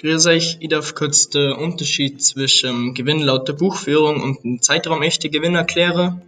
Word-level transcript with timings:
Grüß 0.00 0.24
euch, 0.28 0.56
ich 0.60 0.94
kurz 0.94 1.28
den 1.28 1.52
Unterschied 1.52 2.22
zwischen 2.22 2.94
Gewinn 2.94 3.20
laut 3.20 3.48
der 3.48 3.52
Buchführung 3.52 4.22
und 4.22 4.42
dem 4.42 4.62
Zeitraum 4.62 5.02
echte 5.02 5.28
Gewinn 5.28 5.54
erklären. 5.54 6.22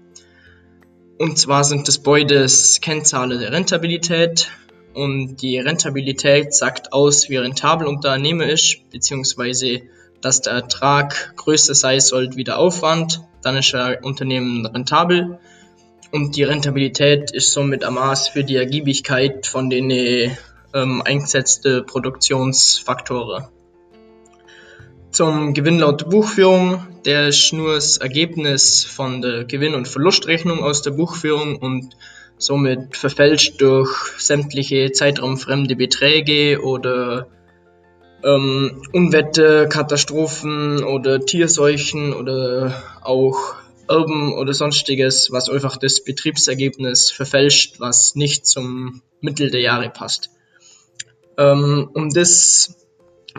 Und 1.19 1.39
zwar 1.39 1.65
sind 1.65 1.89
das 1.89 1.99
beides 1.99 2.83
Kennzahlen 2.83 3.41
der 3.41 3.51
Rentabilität. 3.51 4.51
Und 4.93 5.41
die 5.41 5.59
Rentabilität 5.59 6.53
sagt 6.53 6.93
aus, 6.93 7.31
wie 7.31 7.39
rentabel 7.39 7.87
Unternehmen 7.87 8.47
ist, 8.47 8.91
beziehungsweise 8.91 9.81
dass 10.21 10.43
der 10.43 10.53
Ertrag 10.53 11.35
größer 11.39 11.75
sein 11.75 12.01
sollte 12.01 12.37
wie 12.37 12.45
der 12.45 12.59
Aufwand. 12.59 13.23
Dann 13.41 13.57
ist 13.57 13.75
ein 13.75 14.05
Unternehmen 14.05 14.67
rentabel. 14.67 15.39
Und 16.11 16.37
die 16.37 16.43
Rentabilität 16.43 17.31
ist 17.31 17.55
somit 17.55 17.85
ein 17.85 17.95
Maß 17.95 18.29
für 18.29 18.45
die 18.45 18.57
Ergiebigkeit 18.57 19.47
von 19.47 19.71
den 19.71 19.91
ähm, 19.91 21.01
eingesetzten 21.07 21.87
Produktionsfaktoren 21.87 23.47
zum 25.13 25.53
Gewinn 25.53 25.79
laut 25.79 26.09
Buchführung. 26.09 26.87
Der 27.05 27.29
ist 27.29 27.53
nur 27.53 27.75
das 27.75 27.99
Ergebnis 27.99 28.85
von 28.85 29.21
der 29.23 29.45
Gewinn- 29.45 29.75
und 29.75 29.87
Verlustrechnung 29.87 30.65
aus 30.65 30.83
der 30.83 30.93
Buchführung 30.93 31.57
und 31.57 31.97
somit 32.39 32.97
verfälscht 32.97 33.61
durch 33.61 33.95
sämtliche 34.19 34.91
zeitraumfremde 34.93 35.77
Beträge 35.77 36.61
oder 36.63 37.29
ähm, 38.25 38.83
Unwetter, 38.93 39.67
Katastrophen 39.67 40.83
oder 40.83 41.21
Tierseuchen 41.21 42.15
oder 42.15 42.83
auch 43.03 43.55
Erben 43.89 44.33
oder 44.33 44.55
sonstiges, 44.55 45.31
was 45.31 45.51
einfach 45.51 45.77
das 45.77 46.03
Betriebsergebnis 46.03 47.11
verfälscht, 47.11 47.81
was 47.81 48.15
nicht 48.15 48.47
zum 48.47 49.03
Mittel 49.21 49.51
der 49.51 49.61
Jahre 49.61 49.91
passt. 49.91 50.31
Ähm, 51.37 51.91
um 51.93 52.09
das 52.11 52.82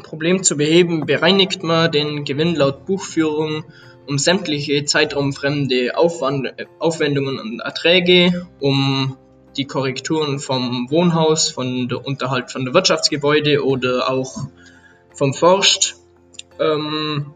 Problem 0.02 0.44
zu 0.44 0.58
beheben, 0.58 1.06
bereinigt 1.06 1.64
man 1.64 1.92
den 1.92 2.24
Gewinn 2.26 2.56
laut 2.56 2.86
Buchführung 2.86 3.64
um 4.08 4.18
sämtliche 4.18 4.84
zeitraumfremde 4.86 5.96
Aufwand, 5.98 6.54
Aufwendungen 6.80 7.40
und 7.40 7.60
Erträge, 7.60 8.48
um 8.60 9.18
die 9.56 9.66
Korrekturen 9.66 10.40
vom 10.40 10.90
Wohnhaus, 10.90 11.50
von 11.50 11.88
der 11.88 12.06
Unterhalt 12.06 12.52
von 12.52 12.66
der 12.66 12.74
Wirtschaftsgebäude 12.74 13.64
oder 13.64 14.10
auch 14.10 14.48
vom 15.14 15.34
Forst, 15.34 15.96
ähm, 16.60 17.34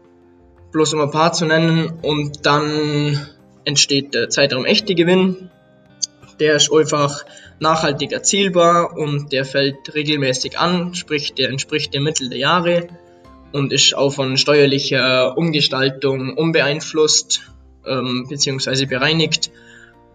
bloß 0.72 0.94
um 0.94 1.00
ein 1.00 1.10
paar 1.10 1.32
zu 1.32 1.46
nennen, 1.46 2.00
und 2.02 2.44
dann 2.44 3.28
entsteht 3.64 4.14
der 4.14 4.28
Zeitraum 4.28 4.64
echte 4.64 4.94
Gewinn. 4.94 5.50
Der 6.40 6.56
ist 6.56 6.72
einfach 6.72 7.24
nachhaltig 7.60 8.12
erzielbar 8.12 8.96
und 8.96 9.32
der 9.32 9.44
fällt 9.44 9.94
regelmäßig 9.94 10.58
an, 10.58 10.94
sprich 10.94 11.34
der 11.34 11.50
entspricht 11.50 11.94
dem 11.94 12.04
Mittel 12.04 12.28
der 12.28 12.38
Jahre 12.38 12.88
und 13.52 13.72
ist 13.72 13.94
auch 13.94 14.10
von 14.10 14.36
steuerlicher 14.36 15.36
Umgestaltung 15.36 16.36
unbeeinflusst 16.36 17.52
ähm, 17.86 18.26
bzw. 18.28 18.86
bereinigt. 18.86 19.50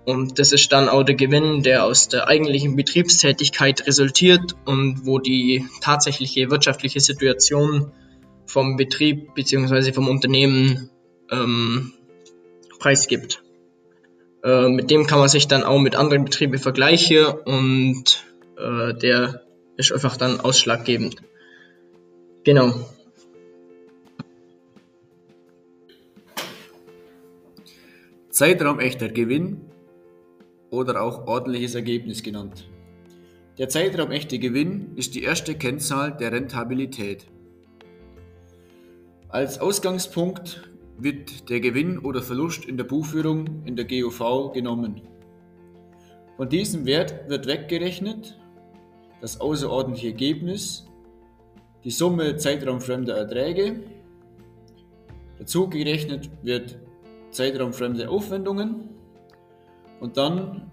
Und 0.05 0.38
das 0.38 0.52
ist 0.52 0.72
dann 0.72 0.89
auch 0.89 1.03
der 1.03 1.16
Gewinn, 1.16 1.63
der 1.63 1.85
aus 1.85 2.09
der 2.09 2.27
eigentlichen 2.27 2.75
Betriebstätigkeit 2.75 3.88
resultiert 3.88 4.53
und 4.66 5.05
wo 5.05 5.19
die 5.19 5.66
tatsächliche 5.81 6.52
wirtschaftliche 6.52 7.00
Situation 7.00 7.91
vom 8.45 8.75
Betrieb 8.75 9.33
bzw. 9.33 9.94
vom 9.94 10.09
Unternehmen 10.09 10.89
ähm, 11.31 11.94
preisgibt. 12.80 13.42
Äh, 14.44 14.67
mit 14.67 14.91
dem 14.91 15.08
kann 15.08 15.19
man 15.19 15.30
sich 15.30 15.47
dann 15.47 15.63
auch 15.63 15.80
mit 15.80 15.95
anderen 15.95 16.25
Betrieben 16.25 16.58
vergleichen 16.58 17.25
und 17.45 18.25
äh, 18.58 18.94
der 18.94 19.44
ist 19.77 19.91
einfach 19.91 20.17
dann 20.17 20.39
ausschlaggebend. 20.41 21.16
Genau. 22.44 22.73
Zeitraum 28.29 28.79
echter 28.79 29.09
Gewinn 29.09 29.62
oder 30.72 31.01
auch 31.01 31.28
ordentliches 31.28 31.75
Ergebnis 31.75 32.23
genannt. 32.23 32.67
Der 33.59 33.69
Zeitraum 33.69 34.12
echte 34.12 34.40
Gewinn 34.40 34.94
ist 34.96 35.13
die 35.16 35.23
erste 35.23 35.56
Kennzahl 35.56 36.17
der 36.17 36.31
Rentabilität. 36.31 37.28
Als 39.29 39.59
Ausgangspunkt 39.59 40.72
wird 40.97 41.49
der 41.49 41.59
Gewinn 41.59 41.99
oder 41.99 42.21
Verlust 42.21 42.65
in 42.65 42.77
der 42.77 42.83
Buchführung 42.83 43.63
in 43.65 43.75
der 43.75 43.85
GOV 43.85 44.51
genommen. 44.53 45.01
Von 46.37 46.49
diesem 46.49 46.85
Wert 46.85 47.29
wird 47.29 47.47
weggerechnet 47.47 48.39
das 49.21 49.39
außerordentliche 49.39 50.07
Ergebnis, 50.07 50.85
die 51.83 51.91
Summe 51.91 52.37
zeitraumfremder 52.37 53.15
Erträge, 53.15 53.83
dazu 55.37 55.69
gerechnet 55.69 56.29
wird 56.41 56.77
zeitraumfremde 57.31 58.09
Aufwendungen 58.09 58.89
und 59.99 60.17
dann 60.17 60.71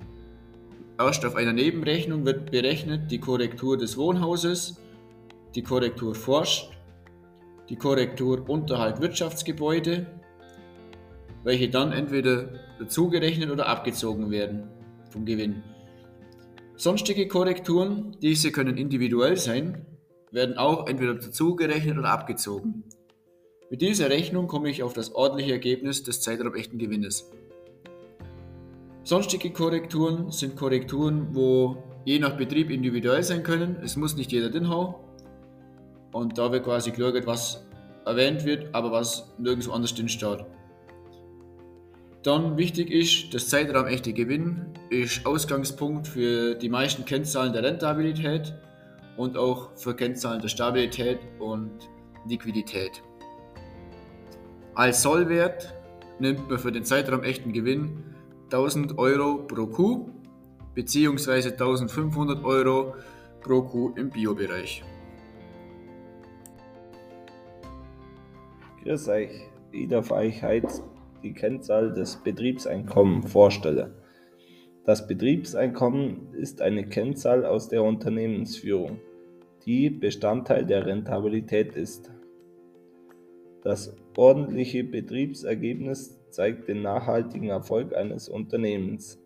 erst 0.98 1.24
auf 1.24 1.34
einer 1.34 1.52
Nebenrechnung 1.52 2.24
wird 2.24 2.50
berechnet 2.50 3.10
die 3.10 3.20
Korrektur 3.20 3.76
des 3.76 3.96
Wohnhauses, 3.96 4.80
die 5.54 5.62
Korrektur 5.62 6.14
Forst 6.14 6.70
die 7.70 7.76
Korrektur 7.76 8.48
Unterhalt 8.48 9.00
Wirtschaftsgebäude, 9.00 10.06
welche 11.44 11.70
dann 11.70 11.92
entweder 11.92 12.48
dazugerechnet 12.80 13.50
oder 13.50 13.68
abgezogen 13.68 14.30
werden 14.30 14.68
vom 15.10 15.24
Gewinn. 15.24 15.62
Sonstige 16.76 17.28
Korrekturen, 17.28 18.16
diese 18.20 18.50
können 18.50 18.76
individuell 18.76 19.36
sein, 19.36 19.86
werden 20.32 20.58
auch 20.58 20.88
entweder 20.88 21.14
dazugerechnet 21.14 21.96
oder 21.96 22.10
abgezogen. 22.10 22.84
Mit 23.70 23.82
dieser 23.82 24.10
Rechnung 24.10 24.48
komme 24.48 24.68
ich 24.68 24.82
auf 24.82 24.92
das 24.92 25.14
ordentliche 25.14 25.52
Ergebnis 25.52 26.02
des 26.02 26.20
zeitraumechten 26.20 26.78
Gewinnes. 26.78 27.30
Sonstige 29.04 29.52
Korrekturen 29.52 30.30
sind 30.30 30.56
Korrekturen, 30.56 31.28
wo 31.34 31.76
je 32.04 32.18
nach 32.18 32.36
Betrieb 32.36 32.70
individuell 32.70 33.22
sein 33.22 33.44
können. 33.44 33.76
Es 33.82 33.96
muss 33.96 34.16
nicht 34.16 34.32
jeder 34.32 34.50
drin 34.50 34.68
haben. 34.68 34.94
Und 36.12 36.38
da 36.38 36.50
wird 36.50 36.64
quasi 36.64 36.90
geschaut, 36.90 37.26
was 37.26 37.64
erwähnt 38.04 38.44
wird, 38.44 38.74
aber 38.74 38.90
was 38.90 39.32
nirgendwo 39.38 39.72
anders 39.72 39.94
drin 39.94 40.08
steht. 40.08 40.44
Dann 42.22 42.58
wichtig 42.58 42.90
ist, 42.90 43.32
das 43.32 43.48
Zeitraum 43.48 43.86
echte 43.86 44.12
Gewinn 44.12 44.74
ist 44.90 45.24
Ausgangspunkt 45.24 46.06
für 46.06 46.54
die 46.54 46.68
meisten 46.68 47.04
Kennzahlen 47.04 47.52
der 47.52 47.62
Rentabilität 47.62 48.54
und 49.16 49.38
auch 49.38 49.70
für 49.76 49.94
Kennzahlen 49.94 50.40
der 50.40 50.48
Stabilität 50.48 51.18
und 51.38 51.70
Liquidität. 52.28 53.02
Als 54.74 55.02
Sollwert 55.02 55.74
nimmt 56.18 56.48
man 56.50 56.58
für 56.58 56.72
den 56.72 56.84
Zeitraum 56.84 57.22
echten 57.22 57.52
Gewinn 57.52 58.04
1000 58.44 58.98
Euro 58.98 59.46
pro 59.46 59.66
Kuh 59.66 60.10
bzw. 60.74 61.52
1500 61.52 62.44
Euro 62.44 62.94
pro 63.40 63.62
Kuh 63.62 63.94
im 63.96 64.10
Biobereich. 64.10 64.82
Grüß 68.82 69.08
euch, 69.08 69.30
ich 69.72 69.88
darf 69.88 70.10
euch 70.10 70.42
heute 70.42 70.68
die 71.22 71.34
Kennzahl 71.34 71.92
des 71.92 72.16
Betriebseinkommens 72.16 73.30
vorstellen. 73.30 73.92
Das 74.86 75.06
Betriebseinkommen 75.06 76.32
ist 76.32 76.62
eine 76.62 76.88
Kennzahl 76.88 77.44
aus 77.44 77.68
der 77.68 77.82
Unternehmensführung, 77.82 78.98
die 79.66 79.90
Bestandteil 79.90 80.64
der 80.64 80.86
Rentabilität 80.86 81.76
ist. 81.76 82.10
Das 83.62 83.94
ordentliche 84.16 84.82
Betriebsergebnis 84.82 86.18
zeigt 86.30 86.66
den 86.68 86.80
nachhaltigen 86.80 87.50
Erfolg 87.50 87.94
eines 87.94 88.30
Unternehmens 88.30 89.22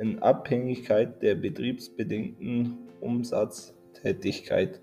in 0.00 0.20
Abhängigkeit 0.20 1.20
der 1.22 1.34
betriebsbedingten 1.34 2.78
Umsatztätigkeit. 3.00 4.80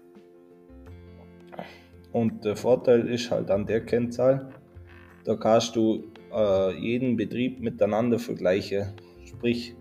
Und 2.11 2.45
der 2.45 2.55
Vorteil 2.55 3.07
ist 3.07 3.29
halt 3.31 3.51
an 3.51 3.65
der 3.65 3.81
Kennzahl, 3.81 4.49
da 5.25 5.35
kannst 5.35 5.75
du 5.75 6.03
äh, 6.33 6.73
jeden 6.79 7.17
Betrieb 7.17 7.59
miteinander 7.59 8.17
vergleichen. 8.17 8.93
Sprich, 9.25 9.75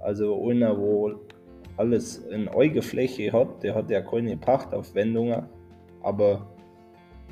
also 0.00 0.48
einer, 0.48 0.76
wo 0.78 1.14
alles 1.76 2.18
in 2.18 2.48
euge 2.48 2.82
Fläche 2.82 3.32
hat, 3.32 3.62
der 3.62 3.74
hat 3.74 3.90
ja 3.90 4.00
keine 4.02 4.36
Pachtaufwendungen, 4.36 5.44
aber 6.02 6.46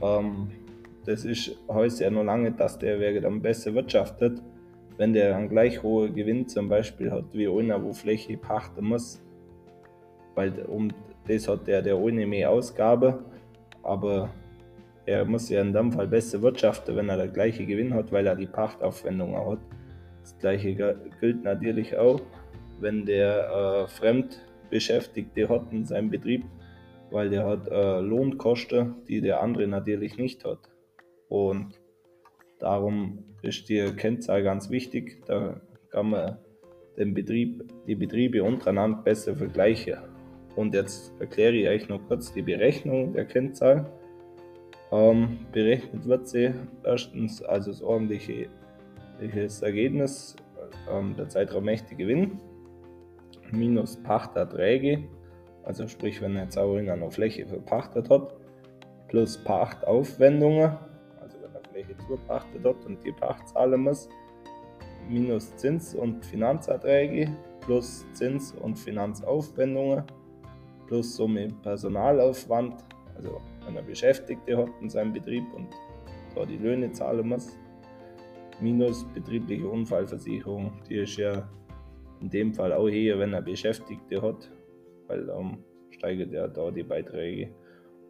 ähm, 0.02 0.48
das 1.04 1.24
ist, 1.24 1.56
heißt 1.70 2.00
ja 2.00 2.10
noch 2.10 2.24
lange, 2.24 2.52
dass 2.52 2.78
der 2.78 2.98
wäre 2.98 3.20
dann 3.20 3.42
besser 3.42 3.74
wirtschaftet, 3.74 4.42
wenn 4.96 5.12
der 5.12 5.36
einen 5.36 5.48
gleich 5.48 5.82
hohen 5.82 6.14
Gewinn 6.14 6.48
zum 6.48 6.68
Beispiel 6.68 7.10
hat, 7.10 7.26
wie 7.32 7.48
einer, 7.48 7.82
wo 7.82 7.92
Fläche 7.92 8.36
pachten 8.36 8.86
muss. 8.86 9.22
Weil 10.34 10.64
um 10.64 10.88
das 11.28 11.48
hat 11.48 11.66
der, 11.66 11.82
der 11.82 11.98
ohne 11.98 12.26
mehr 12.26 12.50
Ausgabe 12.50 13.24
aber 13.84 14.30
er 15.06 15.24
muss 15.24 15.48
ja 15.48 15.60
in 15.60 15.72
dem 15.72 15.92
Fall 15.92 16.08
besser 16.08 16.40
wirtschaften, 16.42 16.96
wenn 16.96 17.08
er 17.08 17.16
der 17.16 17.28
gleiche 17.28 17.66
Gewinn 17.66 17.94
hat, 17.94 18.10
weil 18.10 18.26
er 18.26 18.36
die 18.36 18.46
Pachtaufwendungen 18.46 19.36
hat. 19.36 19.58
Das 20.22 20.38
gleiche 20.38 20.74
gilt 21.20 21.44
natürlich 21.44 21.96
auch, 21.96 22.20
wenn 22.80 23.04
der 23.04 23.50
äh, 23.50 23.86
Fremdbeschäftigte 23.88 25.48
hat 25.48 25.70
in 25.72 25.84
seinem 25.84 26.10
Betrieb, 26.10 26.44
weil 27.10 27.28
der 27.28 27.46
hat 27.46 27.68
äh, 27.68 28.00
Lohnkosten, 28.00 28.96
die 29.06 29.20
der 29.20 29.42
andere 29.42 29.66
natürlich 29.66 30.16
nicht 30.16 30.44
hat. 30.44 30.70
Und 31.28 31.78
darum 32.58 33.24
ist 33.42 33.68
die 33.68 33.92
Kennzahl 33.96 34.42
ganz 34.42 34.70
wichtig. 34.70 35.22
Da 35.26 35.60
kann 35.90 36.10
man 36.10 36.38
den 36.96 37.12
Betrieb, 37.12 37.62
die 37.86 37.94
Betriebe 37.94 38.42
untereinander 38.42 39.02
besser 39.02 39.36
vergleichen. 39.36 40.13
Und 40.56 40.74
jetzt 40.74 41.12
erkläre 41.20 41.54
ich 41.54 41.68
euch 41.68 41.88
noch 41.88 42.00
kurz 42.06 42.32
die 42.32 42.42
Berechnung 42.42 43.12
der 43.12 43.24
Kennzahl. 43.24 43.90
Ähm, 44.92 45.38
berechnet 45.52 46.06
wird 46.06 46.28
sie 46.28 46.52
erstens 46.84 47.42
also 47.42 47.70
das 47.70 47.82
ordentliche 47.82 48.48
Ergebnis, 49.62 50.36
ähm, 50.90 51.14
der 51.16 51.28
Zeitraum 51.28 51.66
echte 51.68 51.94
Gewinn, 51.94 52.38
minus 53.50 53.96
Pachterträge, 53.96 55.04
also 55.64 55.88
sprich, 55.88 56.20
wenn 56.20 56.36
jetzt 56.36 56.56
in 56.56 56.90
einer 56.90 57.10
Fläche 57.10 57.46
verpachtet 57.46 58.10
hat, 58.10 58.34
plus 59.08 59.38
Pachtaufwendungen, 59.38 60.76
also 61.20 61.38
wenn 61.42 61.54
er 61.54 61.68
Fläche 61.70 61.96
zupachtet 62.06 62.64
hat 62.64 62.84
und 62.84 63.02
die 63.04 63.12
Pacht 63.12 63.48
zahlen 63.48 63.80
muss, 63.80 64.08
minus 65.08 65.56
Zins- 65.56 65.94
und 65.94 66.24
Finanzerträge, 66.24 67.34
plus 67.60 68.04
Zins- 68.12 68.52
und 68.52 68.78
Finanzaufwendungen, 68.78 70.04
plus 70.86 71.16
Summe 71.16 71.48
Personalaufwand, 71.62 72.84
also 73.16 73.40
wenn 73.64 73.76
er 73.76 73.82
Beschäftigte 73.82 74.56
hat 74.56 74.70
in 74.80 74.90
seinem 74.90 75.12
Betrieb 75.12 75.44
und 75.54 75.68
da 76.34 76.44
die 76.44 76.56
Löhne 76.56 76.90
zahlen 76.92 77.28
muss, 77.28 77.56
minus 78.60 79.04
betriebliche 79.14 79.66
Unfallversicherung, 79.66 80.72
die 80.88 80.96
ist 80.96 81.16
ja 81.16 81.48
in 82.20 82.30
dem 82.30 82.54
Fall 82.54 82.72
auch 82.72 82.88
hier, 82.88 83.18
wenn 83.18 83.32
er 83.32 83.42
Beschäftigte 83.42 84.20
hat, 84.22 84.50
weil 85.08 85.26
dann 85.26 85.58
steigert 85.90 86.32
er 86.32 86.48
da 86.48 86.70
die 86.70 86.82
Beiträge. 86.82 87.50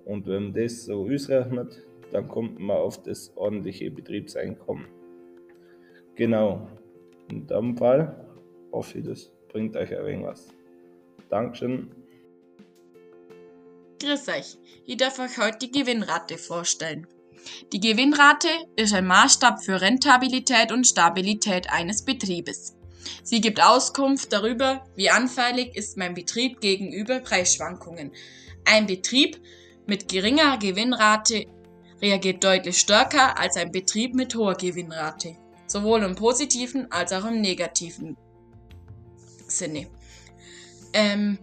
Und 0.04 0.26
wenn 0.26 0.44
man 0.44 0.52
das 0.54 0.84
so 0.84 1.04
ausrechnet, 1.04 1.82
dann 2.12 2.28
kommt 2.28 2.58
man 2.58 2.76
auf 2.76 3.02
das 3.02 3.36
ordentliche 3.36 3.90
Betriebseinkommen. 3.90 4.86
Genau, 6.14 6.68
in 7.30 7.46
dem 7.46 7.76
Fall 7.76 8.14
hoffe 8.70 8.98
ich, 8.98 9.04
das 9.04 9.32
bringt 9.48 9.76
euch 9.76 9.96
ein 9.96 10.04
wenig 10.04 10.26
was. 10.26 10.48
Dankeschön. 11.28 12.03
Grüß 14.04 14.28
euch, 14.28 14.58
ich 14.84 14.98
darf 14.98 15.18
euch 15.18 15.38
heute 15.38 15.60
die 15.60 15.70
Gewinnrate 15.70 16.36
vorstellen. 16.36 17.06
Die 17.72 17.80
Gewinnrate 17.80 18.48
ist 18.76 18.92
ein 18.92 19.06
Maßstab 19.06 19.64
für 19.64 19.80
Rentabilität 19.80 20.72
und 20.72 20.86
Stabilität 20.86 21.70
eines 21.70 22.02
Betriebes. 22.02 22.74
Sie 23.22 23.40
gibt 23.40 23.62
Auskunft 23.62 24.30
darüber, 24.30 24.84
wie 24.94 25.08
anfällig 25.08 25.74
ist 25.74 25.96
mein 25.96 26.12
Betrieb 26.12 26.60
gegenüber 26.60 27.20
Preisschwankungen. 27.20 28.12
Ein 28.66 28.86
Betrieb 28.86 29.40
mit 29.86 30.08
geringer 30.08 30.58
Gewinnrate 30.58 31.46
reagiert 32.02 32.44
deutlich 32.44 32.76
stärker 32.76 33.38
als 33.38 33.56
ein 33.56 33.72
Betrieb 33.72 34.14
mit 34.14 34.34
hoher 34.34 34.54
Gewinnrate, 34.54 35.34
sowohl 35.66 36.02
im 36.02 36.14
positiven 36.14 36.92
als 36.92 37.10
auch 37.14 37.24
im 37.24 37.40
negativen 37.40 38.18
Sinne. 39.48 39.86
Ähm, 40.92 41.38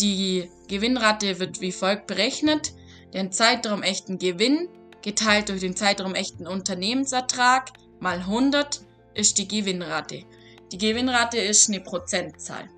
die 0.00 0.50
Gewinnrate 0.68 1.38
wird 1.38 1.60
wie 1.60 1.72
folgt 1.72 2.06
berechnet. 2.06 2.72
Den 3.14 3.32
Zeitraum 3.32 3.82
echten 3.82 4.18
Gewinn 4.18 4.68
geteilt 5.02 5.48
durch 5.48 5.60
den 5.60 5.76
Zeitraum 5.76 6.14
echten 6.14 6.46
Unternehmensertrag 6.46 7.72
mal 8.00 8.18
100 8.18 8.80
ist 9.14 9.38
die 9.38 9.48
Gewinnrate. 9.48 10.24
Die 10.72 10.78
Gewinnrate 10.78 11.38
ist 11.38 11.68
eine 11.68 11.80
Prozentzahl. 11.80 12.68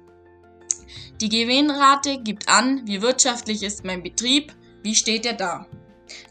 Die 1.20 1.28
Gewinnrate 1.28 2.22
gibt 2.22 2.48
an, 2.48 2.86
wie 2.86 3.02
wirtschaftlich 3.02 3.62
ist 3.62 3.84
mein 3.84 4.02
Betrieb, 4.02 4.54
wie 4.82 4.94
steht 4.94 5.26
er 5.26 5.32
da. 5.32 5.66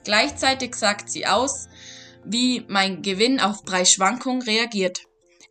Gleichzeitig 0.04 0.75
sagt 0.75 1.10
sie 1.10 1.28
aus, 1.28 1.68
wie 2.24 2.63
mein 2.68 3.01
Gewinn 3.01 3.40
auf 3.40 3.63
Preisschwankungen 3.63 4.42
reagiert. 4.42 5.06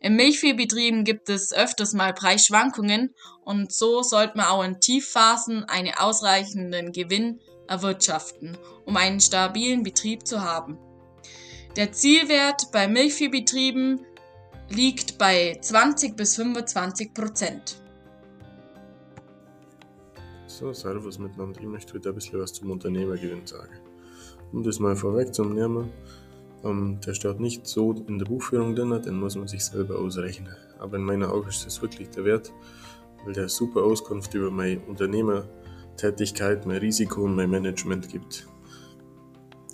In 0.07 0.15
Milchviehbetrieben 0.15 1.03
gibt 1.03 1.27
es 1.27 1.53
öfters 1.53 1.91
mal 1.91 2.13
Preisschwankungen 2.13 3.13
und 3.43 3.73
so 3.73 4.03
sollte 4.03 4.37
man 4.37 4.45
auch 4.45 4.63
in 4.63 4.79
Tiefphasen 4.79 5.65
einen 5.65 5.93
ausreichenden 5.97 6.93
Gewinn 6.93 7.41
erwirtschaften, 7.67 8.57
um 8.85 8.95
einen 8.95 9.19
stabilen 9.19 9.83
Betrieb 9.83 10.25
zu 10.25 10.45
haben. 10.45 10.77
Der 11.75 11.91
Zielwert 11.91 12.71
bei 12.71 12.87
Milchviehbetrieben 12.87 13.99
liegt 14.69 15.17
bei 15.17 15.57
20 15.59 16.15
bis 16.15 16.37
25 16.37 17.13
Prozent. 17.13 17.81
So, 20.45 20.71
Servus 20.71 21.19
miteinander. 21.19 21.59
Ich 21.59 21.67
möchte 21.67 21.95
heute 21.95 22.09
ein 22.09 22.15
bisschen 22.15 22.39
was 22.39 22.53
zum 22.53 22.71
Unternehmergewinn 22.71 23.45
sagen. 23.45 23.77
Um 24.53 24.63
das 24.63 24.79
mal 24.79 24.95
vorweg 24.95 25.35
zu 25.35 25.43
nehmen, 25.43 25.91
ähm, 26.63 26.99
der 27.05 27.13
steht 27.13 27.39
nicht 27.39 27.67
so 27.67 27.93
in 28.07 28.19
der 28.19 28.25
Buchführung 28.25 28.75
drin, 28.75 29.01
den 29.01 29.19
muss 29.19 29.35
man 29.35 29.47
sich 29.47 29.63
selber 29.63 29.99
ausrechnen. 29.99 30.55
Aber 30.79 30.97
in 30.97 31.03
meinen 31.03 31.23
Augen 31.23 31.49
ist 31.49 31.65
das 31.65 31.81
wirklich 31.81 32.09
der 32.09 32.25
Wert, 32.25 32.53
weil 33.25 33.33
der 33.33 33.49
super 33.49 33.83
Auskunft 33.83 34.33
über 34.33 34.51
meine 34.51 34.79
Unternehmertätigkeit, 34.81 36.65
mein 36.65 36.77
Risiko 36.77 37.23
und 37.23 37.35
mein 37.35 37.49
Management 37.49 38.09
gibt. 38.09 38.47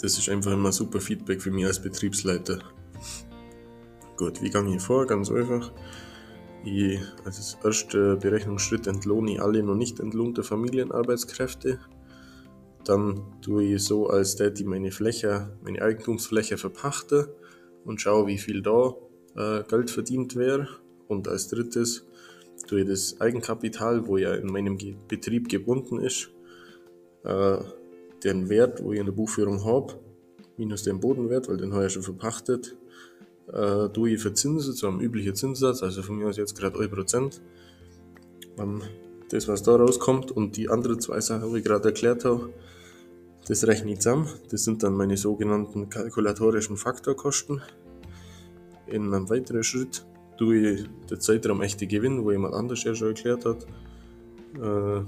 Das 0.02 0.18
ist 0.18 0.28
einfach 0.30 0.52
immer 0.52 0.72
super 0.72 1.00
Feedback 1.00 1.42
für 1.42 1.52
mich 1.52 1.66
als 1.66 1.82
Betriebsleiter. 1.82 2.60
Gut, 4.18 4.42
wie 4.42 4.50
gehe 4.50 4.76
ich 4.76 4.82
vor? 4.82 5.08
Ganz 5.08 5.32
einfach. 5.32 5.72
Ich, 6.66 7.00
als 7.26 7.58
erster 7.64 8.16
Berechnungsschritt 8.16 8.88
entlohne 8.88 9.34
ich 9.34 9.42
alle 9.42 9.64
noch 9.64 9.76
nicht 9.76 10.00
entlohnte 10.00 10.44
Familienarbeitskräfte. 10.44 11.80
Dann 12.86 13.22
tue 13.42 13.64
ich 13.64 13.84
so, 13.84 14.08
als 14.08 14.36
der 14.36 14.50
die 14.50 14.66
meine 14.66 14.92
Fläche, 14.92 15.58
meine 15.64 15.82
Eigentumsfläche 15.82 16.58
verpachte 16.58 17.34
und 17.86 18.02
schaue, 18.02 18.28
wie 18.28 18.38
viel 18.38 18.62
da 18.62 18.96
äh, 19.36 19.64
Geld 19.64 19.90
verdient 19.90 20.36
wäre. 20.36 20.68
Und 21.08 21.28
als 21.28 21.48
drittes 21.48 22.06
tue 22.68 22.82
ich 22.82 22.88
das 22.88 23.20
Eigenkapital, 23.22 24.08
wo 24.08 24.18
ja 24.18 24.34
in 24.34 24.48
meinem 24.48 24.78
Betrieb 25.08 25.50
gebunden 25.50 26.00
ist, 26.00 26.30
äh, 27.24 27.58
den 28.24 28.50
Wert, 28.50 28.84
wo 28.84 28.94
ich 28.94 29.00
in 29.00 29.06
der 29.06 29.14
Buchführung 29.14 29.64
habe, 29.66 29.94
minus 30.58 30.84
den 30.84 31.00
Bodenwert, 31.00 31.48
weil 31.48 31.58
den 31.58 31.74
habe 31.74 31.88
ich 31.88 31.94
schon 31.94 32.04
verpachtet, 32.04 32.76
äh, 33.52 33.90
tue 33.90 34.12
ich 34.12 34.22
verzinsen 34.22 34.74
zu 34.74 34.88
einem 34.88 35.00
üblichen 35.00 35.36
Zinssatz, 35.36 35.84
also 35.84 36.02
von 36.02 36.18
mir 36.18 36.28
aus 36.28 36.38
jetzt 36.38 36.58
gerade 36.58 36.78
1%. 36.78 37.42
Ähm, 38.60 38.82
das, 39.30 39.48
was 39.48 39.64
da 39.64 39.76
rauskommt 39.76 40.32
und 40.32 40.58
die 40.58 40.70
anderen 40.70 41.00
zwei 41.00 41.20
Sachen, 41.20 41.52
die 41.52 41.60
ich 41.60 41.66
gerade 41.66 41.90
erklärt 41.90 42.24
habe, 42.24 42.54
das 43.48 43.68
rechne 43.68 43.92
ich 43.94 44.00
zusammen. 44.00 44.30
Das 44.50 44.64
sind 44.64 44.84
dann 44.84 44.94
meine 44.94 45.18
sogenannten 45.18 45.90
kalkulatorischen 45.90 46.78
Faktorkosten. 46.78 47.62
In 48.88 49.14
einem 49.14 49.30
weiteren 49.30 49.64
Schritt 49.64 50.06
tue 50.38 50.58
ich 50.58 50.90
den 51.10 51.20
Zeitraum 51.20 51.62
echte 51.62 51.88
Gewinn, 51.88 52.24
wo 52.24 52.32
jemand 52.32 52.54
anders 52.54 52.84
ja 52.84 52.96
schon 52.96 53.10
erklärt 53.10 53.46
hat. 53.46 53.64
Äh, 54.56 55.06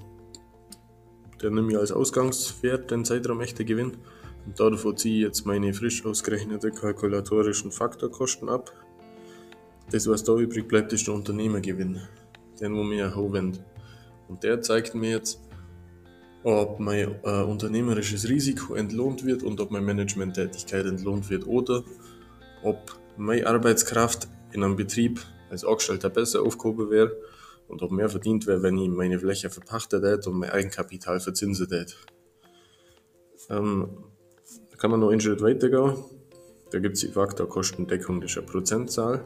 der 1.42 1.52
nehme 1.52 1.72
ich 1.72 1.78
als 1.78 1.92
Ausgangswert 1.92 2.92
den 2.92 3.06
Zeitraum 3.06 3.42
echte 3.42 3.66
Gewinn 3.66 3.98
und 4.46 4.60
davon 4.60 4.98
ziehe 4.98 5.18
ich 5.18 5.24
jetzt 5.24 5.46
meine 5.46 5.74
frisch 5.74 6.06
ausgerechneten 6.06 6.74
kalkulatorischen 6.74 7.72
Faktorkosten 7.72 8.50
ab. 8.50 8.72
Das, 9.92 10.08
was 10.08 10.24
da 10.24 10.36
übrig 10.36 10.68
bleibt, 10.68 10.94
ist 10.94 11.08
der 11.08 11.14
Unternehmergewinn, 11.14 12.02
den 12.60 12.76
wo 12.76 12.84
mir 12.84 13.16
haben. 13.16 13.60
Und 14.28 14.44
der 14.44 14.62
zeigt 14.62 14.96
mir 14.96 15.12
jetzt, 15.12 15.40
ob 16.46 16.80
mein 16.80 17.16
äh, 17.24 17.42
unternehmerisches 17.42 18.30
Risiko 18.30 18.76
entlohnt 18.76 19.26
wird 19.26 19.42
und 19.42 19.60
ob 19.60 19.72
meine 19.72 19.84
Managementtätigkeit 19.84 20.86
entlohnt 20.86 21.28
wird 21.32 21.48
oder 21.48 21.84
ob 22.62 22.96
meine 23.18 23.48
Arbeitskraft 23.48 24.28
in 24.52 24.64
einem 24.64 24.76
Betrieb 24.76 25.20
als 25.50 25.66
Angestellter 25.66 26.12
besser 26.12 26.44
aufgehoben 26.44 26.92
wäre 26.92 27.18
und 27.68 27.82
ob 27.82 27.90
mehr 27.92 28.10
verdient 28.10 28.46
wäre, 28.46 28.62
wenn 28.62 28.78
ich 28.78 28.90
meine 28.90 29.18
Fläche 29.18 29.50
verpachtet 29.50 30.04
hätte 30.04 30.30
und 30.30 30.38
mein 30.38 30.52
Eigenkapital 30.52 31.20
verzinset 31.20 31.72
hätte. 31.72 31.96
Ähm, 33.50 33.90
da 34.70 34.78
kann 34.78 34.92
man 34.92 35.00
noch 35.00 35.10
einen 35.10 35.22
Schritt 35.22 35.42
weitergehen. 35.42 35.96
Da 36.70 36.78
gibt 36.78 36.94
es 36.94 37.02
die 37.02 37.08
Faktorkostendeckung, 37.08 38.22
das 38.22 38.32
ist 38.32 38.38
eine 38.38 38.46
Prozentzahl. 38.46 39.26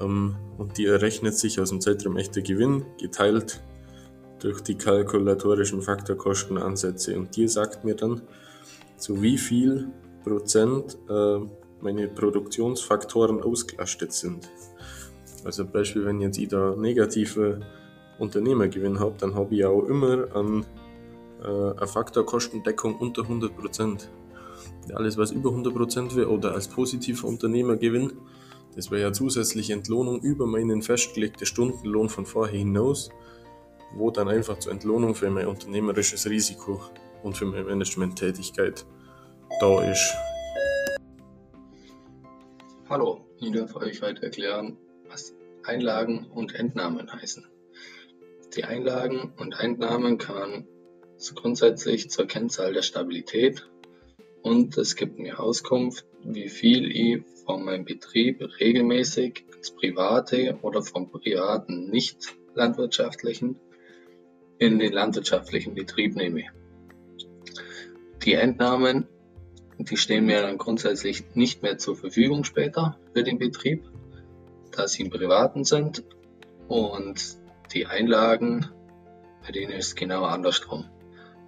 Ähm, 0.00 0.34
und 0.58 0.76
die 0.76 0.86
errechnet 0.86 1.34
sich 1.38 1.60
aus 1.60 1.70
dem 1.70 1.80
Zeitraum 1.80 2.16
echter 2.16 2.40
Gewinn 2.40 2.84
geteilt 2.98 3.62
durch 4.38 4.60
die 4.60 4.76
kalkulatorischen 4.76 5.82
Faktorkostenansätze. 5.82 7.16
Und 7.16 7.36
die 7.36 7.48
sagt 7.48 7.84
mir 7.84 7.94
dann, 7.94 8.22
zu 8.96 9.22
wie 9.22 9.38
viel 9.38 9.88
Prozent 10.24 10.98
äh, 11.08 11.38
meine 11.80 12.08
Produktionsfaktoren 12.08 13.42
ausgelastet 13.42 14.12
sind. 14.12 14.48
Also 15.44 15.64
Beispiel, 15.64 16.04
wenn 16.04 16.20
jetzt 16.20 16.38
ich 16.38 16.48
da 16.48 16.74
negative 16.74 17.60
Unternehmergewinn 18.18 18.98
habe, 18.98 19.14
dann 19.18 19.34
habe 19.34 19.54
ich 19.54 19.64
auch 19.64 19.84
immer 19.84 20.34
an, 20.34 20.66
äh, 21.42 21.46
eine 21.46 21.86
Faktorkostendeckung 21.86 22.96
unter 22.96 23.22
100%. 23.22 24.08
Alles, 24.94 25.18
was 25.18 25.32
über 25.32 25.50
100% 25.50 26.16
wäre 26.16 26.30
oder 26.30 26.54
als 26.54 26.68
positiver 26.68 27.28
Unternehmergewinn, 27.28 28.12
das 28.74 28.90
wäre 28.90 29.02
ja 29.02 29.12
zusätzliche 29.12 29.72
Entlohnung 29.72 30.20
über 30.20 30.46
meinen 30.46 30.82
festgelegten 30.82 31.46
Stundenlohn 31.46 32.08
von 32.08 32.26
vorher 32.26 32.58
hinaus 32.58 33.10
wo 33.94 34.10
dann 34.10 34.28
einfach 34.28 34.58
zur 34.58 34.72
Entlohnung 34.72 35.14
für 35.14 35.30
mein 35.30 35.46
unternehmerisches 35.46 36.28
Risiko 36.28 36.80
und 37.22 37.36
für 37.36 37.46
meine 37.46 37.64
Management-Tätigkeit 37.64 38.84
da 39.60 39.90
ist. 39.90 40.14
Hallo, 42.88 43.26
ich 43.38 43.50
darf 43.52 43.74
euch 43.76 44.02
heute 44.02 44.22
erklären, 44.22 44.76
was 45.08 45.34
Einlagen 45.64 46.26
und 46.26 46.54
Entnahmen 46.54 47.12
heißen. 47.12 47.44
Die 48.56 48.64
Einlagen 48.64 49.32
und 49.36 49.58
Entnahmen 49.58 50.18
kann 50.18 50.68
grundsätzlich 51.34 52.10
zur 52.10 52.26
Kennzahl 52.26 52.72
der 52.72 52.82
Stabilität 52.82 53.68
und 54.42 54.78
es 54.78 54.94
gibt 54.94 55.18
mir 55.18 55.40
Auskunft, 55.40 56.06
wie 56.22 56.48
viel 56.48 56.90
ich 56.90 57.24
von 57.44 57.64
meinem 57.64 57.84
Betrieb 57.84 58.40
regelmäßig 58.60 59.44
ins 59.56 59.72
private 59.72 60.58
oder 60.62 60.82
vom 60.82 61.10
privaten 61.10 61.90
nicht 61.90 62.36
landwirtschaftlichen 62.54 63.58
in 64.58 64.78
den 64.78 64.92
landwirtschaftlichen 64.92 65.74
Betrieb 65.74 66.16
nehme. 66.16 66.44
Die 68.24 68.34
Entnahmen, 68.34 69.06
die 69.78 69.96
stehen 69.96 70.26
mir 70.26 70.42
dann 70.42 70.58
grundsätzlich 70.58 71.34
nicht 71.34 71.62
mehr 71.62 71.78
zur 71.78 71.96
Verfügung 71.96 72.44
später 72.44 72.98
für 73.12 73.22
den 73.22 73.38
Betrieb, 73.38 73.84
da 74.72 74.88
sie 74.88 75.02
im 75.02 75.10
privaten 75.10 75.64
sind 75.64 76.04
und 76.68 77.36
die 77.72 77.86
Einlagen, 77.86 78.66
bei 79.44 79.52
denen 79.52 79.72
ist 79.72 79.88
es 79.88 79.94
genau 79.94 80.24
andersrum, 80.24 80.86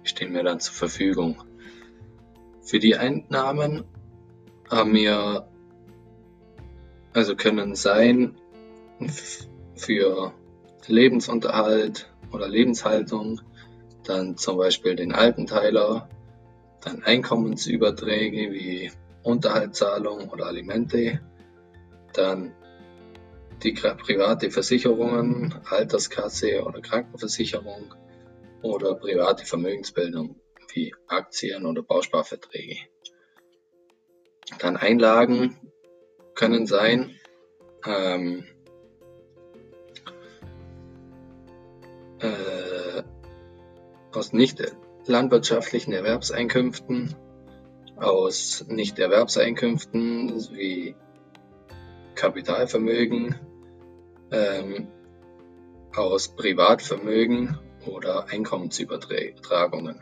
stehen 0.03 0.31
mir 0.31 0.43
dann 0.43 0.59
zur 0.59 0.73
Verfügung. 0.73 1.43
Für 2.61 2.79
die 2.79 2.95
Einnahmen 2.95 3.83
haben 4.69 4.93
wir, 4.93 5.47
also 7.13 7.35
können 7.35 7.75
sein 7.75 8.35
für 9.75 10.33
Lebensunterhalt 10.87 12.09
oder 12.31 12.47
Lebenshaltung, 12.47 13.41
dann 14.03 14.37
zum 14.37 14.57
Beispiel 14.57 14.95
den 14.95 15.13
Altenteiler, 15.13 16.09
dann 16.81 17.03
Einkommensüberträge 17.03 18.51
wie 18.51 18.91
Unterhaltszahlung 19.23 20.29
oder 20.29 20.45
Alimente, 20.45 21.21
dann 22.13 22.53
die 23.63 23.73
private 23.73 24.51
Versicherungen, 24.51 25.53
Alterskasse 25.69 26.63
oder 26.63 26.81
Krankenversicherung 26.81 27.93
oder 28.61 28.95
private 28.95 29.45
Vermögensbildung 29.45 30.39
wie 30.73 30.93
Aktien 31.07 31.65
oder 31.65 31.81
Bausparverträge. 31.81 32.77
Dann 34.59 34.77
Einlagen 34.77 35.57
können 36.35 36.65
sein, 36.65 37.15
ähm, 37.85 38.45
aus 44.13 44.33
nicht 44.33 44.61
landwirtschaftlichen 45.05 45.93
Erwerbseinkünften, 45.93 47.15
aus 47.97 48.65
Nicht-Erwerbseinkünften 48.67 50.33
wie 50.51 50.95
Kapitalvermögen, 52.15 53.35
ähm, 54.31 54.87
aus 55.95 56.35
Privatvermögen 56.35 57.57
oder 57.85 58.27
Einkommensübertragungen. 58.29 60.01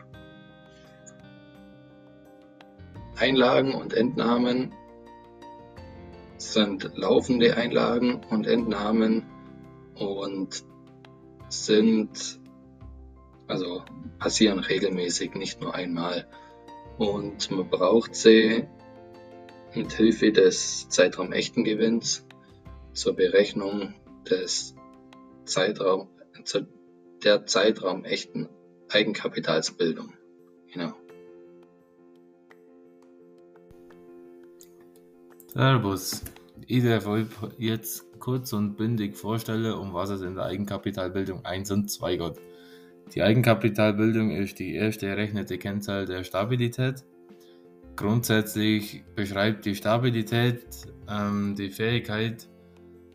Einlagen 3.16 3.74
und 3.74 3.94
Entnahmen 3.94 4.72
sind 6.36 6.92
laufende 6.94 7.56
Einlagen 7.56 8.20
und 8.30 8.46
Entnahmen 8.46 9.24
und 9.96 10.64
sind, 11.48 12.37
also 13.48 13.82
passieren 14.18 14.60
regelmäßig, 14.60 15.34
nicht 15.34 15.60
nur 15.60 15.74
einmal. 15.74 16.26
Und 16.98 17.50
man 17.50 17.68
braucht 17.68 18.14
sie 18.14 18.66
mit 19.74 19.92
Hilfe 19.92 20.32
des 20.32 20.88
Zeitraum 20.88 21.32
echten 21.32 21.64
Gewinns 21.64 22.26
zur 22.92 23.14
Berechnung 23.14 23.94
des 24.28 24.74
Zeitraum, 25.44 26.08
der 27.24 27.46
Zeitraum 27.46 28.04
echten 28.04 28.48
Eigenkapitalsbildung. 28.90 30.12
Genau. 30.72 30.94
Servus. 35.48 36.22
Ich 36.66 36.84
darf 36.84 37.06
euch 37.06 37.26
jetzt 37.56 38.04
kurz 38.20 38.52
und 38.52 38.76
bündig 38.76 39.16
vorstellen, 39.16 39.72
um 39.72 39.94
was 39.94 40.10
es 40.10 40.20
in 40.20 40.34
der 40.34 40.44
Eigenkapitalbildung 40.44 41.44
1 41.44 41.70
und 41.70 41.90
2 41.90 42.16
geht. 42.16 42.34
Die 43.14 43.22
Eigenkapitalbildung 43.22 44.30
ist 44.30 44.58
die 44.58 44.74
erste 44.74 45.06
errechnete 45.06 45.58
Kennzahl 45.58 46.04
der 46.04 46.24
Stabilität. 46.24 47.04
Grundsätzlich 47.96 49.02
beschreibt 49.14 49.64
die 49.64 49.74
Stabilität 49.74 50.64
ähm, 51.08 51.54
die 51.56 51.70
Fähigkeit 51.70 52.48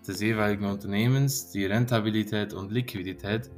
des 0.08 0.20
jeweiligen 0.20 0.66
Unternehmens, 0.66 1.52
die 1.52 1.66
Rentabilität 1.66 2.54
und 2.54 2.72
Liquidität 2.72 3.50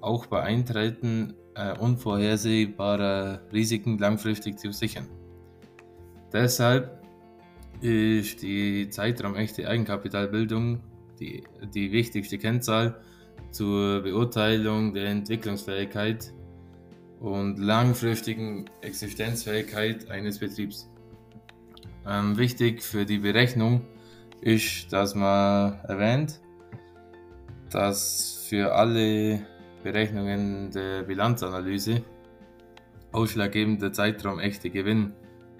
auch 0.00 0.26
bei 0.26 0.42
Eintreten 0.42 1.34
äh, 1.54 1.76
unvorhersehbarer 1.76 3.40
Risiken 3.52 3.98
langfristig 3.98 4.58
zu 4.58 4.72
sichern. 4.72 5.08
Deshalb 6.32 7.02
ist 7.80 8.42
die 8.42 8.88
zeitraumechte 8.90 9.66
Eigenkapitalbildung 9.66 10.80
die, 11.18 11.42
die 11.74 11.90
wichtigste 11.90 12.38
Kennzahl 12.38 13.00
zur 13.50 14.02
Beurteilung 14.02 14.94
der 14.94 15.06
Entwicklungsfähigkeit 15.06 16.32
und 17.20 17.58
langfristigen 17.58 18.66
Existenzfähigkeit 18.82 20.10
eines 20.10 20.38
Betriebs. 20.38 20.88
Ähm, 22.06 22.38
wichtig 22.38 22.82
für 22.82 23.04
die 23.04 23.18
Berechnung 23.18 23.82
ist, 24.40 24.92
dass 24.92 25.14
man 25.14 25.78
erwähnt, 25.84 26.40
dass 27.70 28.46
für 28.48 28.74
alle 28.74 29.42
Berechnungen 29.82 30.70
der 30.70 31.02
Bilanzanalyse 31.02 32.02
ausschlaggebender 33.12 33.92
Zeitraum 33.92 34.38
echte 34.38 34.70
Gewinn 34.70 35.12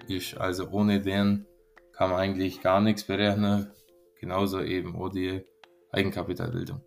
ist, 0.07 0.37
also 0.37 0.69
ohne 0.69 1.01
den 1.01 1.45
kann 1.93 2.11
man 2.11 2.19
eigentlich 2.19 2.61
gar 2.61 2.81
nichts 2.81 3.03
berechnen. 3.03 3.71
Genauso 4.19 4.61
eben 4.61 4.95
auch 4.95 5.09
die 5.09 5.41
Eigenkapitalbildung. 5.91 6.81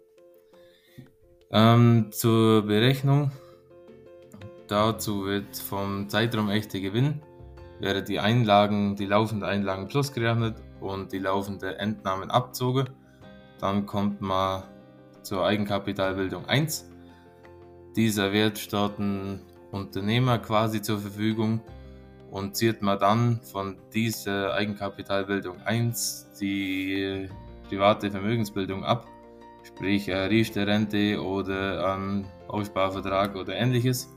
Ähm, 1.52 2.08
zur 2.10 2.62
Berechnung. 2.62 3.30
Dazu 4.68 5.26
wird 5.26 5.56
vom 5.56 6.08
Zeitraum 6.08 6.48
echte 6.48 6.80
Gewinn 6.80 7.20
wäre 7.82 8.02
die 8.02 8.20
Einlagen, 8.20 8.94
die 8.94 9.06
laufende 9.06 9.46
Einlagen 9.46 9.88
plus 9.88 10.12
gerechnet 10.12 10.54
und 10.80 11.12
die 11.12 11.18
laufende 11.18 11.78
Entnahmen 11.78 12.30
abzogen. 12.30 12.88
Dann 13.58 13.86
kommt 13.86 14.20
man 14.20 14.62
zur 15.22 15.44
Eigenkapitalbildung 15.44 16.46
1. 16.46 16.88
Dieser 17.96 18.32
Wert 18.32 18.58
steht 18.58 18.98
dem 18.98 19.40
Unternehmer 19.72 20.38
quasi 20.38 20.80
zur 20.80 21.00
Verfügung 21.00 21.60
und 22.30 22.56
zieht 22.56 22.82
man 22.82 22.98
dann 23.00 23.40
von 23.42 23.76
dieser 23.92 24.54
Eigenkapitalbildung 24.54 25.60
1 25.62 26.30
die 26.40 27.28
private 27.68 28.10
Vermögensbildung 28.10 28.84
ab, 28.84 29.06
sprich 29.62 30.10
Riester-Rente 30.10 31.22
oder 31.22 31.94
ein 31.94 32.26
Bausparvertrag 32.48 33.36
oder 33.36 33.54
ähnliches, 33.54 34.12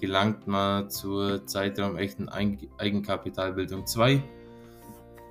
gelangt 0.00 0.46
man 0.46 0.90
zur 0.90 1.46
zeitraumechten 1.46 2.28
Eigenkapitalbildung 2.28 3.86
2. 3.86 4.22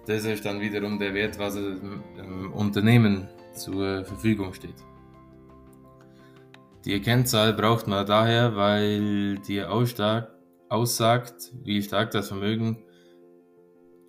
Das 0.08 0.26
ist 0.26 0.46
dann 0.46 0.62
wiederum 0.62 0.98
der 0.98 1.14
Wert, 1.14 1.38
was 1.38 1.56
im 1.56 2.52
Unternehmen 2.54 3.28
zur 3.54 4.04
Verfügung 4.06 4.54
steht. 4.54 4.76
Die 6.86 7.00
Kennzahl 7.00 7.54
braucht 7.54 7.88
man 7.88 8.08
daher, 8.08 8.56
weil 8.56 9.38
die 9.40 9.64
aussagt, 9.64 11.52
wie 11.64 11.84
stark 11.84 12.10
das 12.12 12.30
Vermögen 12.30 12.84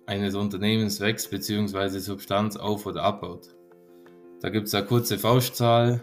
eines 0.07 0.33
Unternehmens 0.33 0.99
wächst 0.99 1.29
bzw. 1.29 1.99
Substanz 1.99 2.57
auf- 2.57 2.85
oder 2.87 3.03
abbaut. 3.03 3.55
Da 4.43 4.49
gibt 4.49 4.67
es 4.67 4.75
eine 4.75 4.85
kurze 4.85 5.17
Faustzahl, 5.17 6.01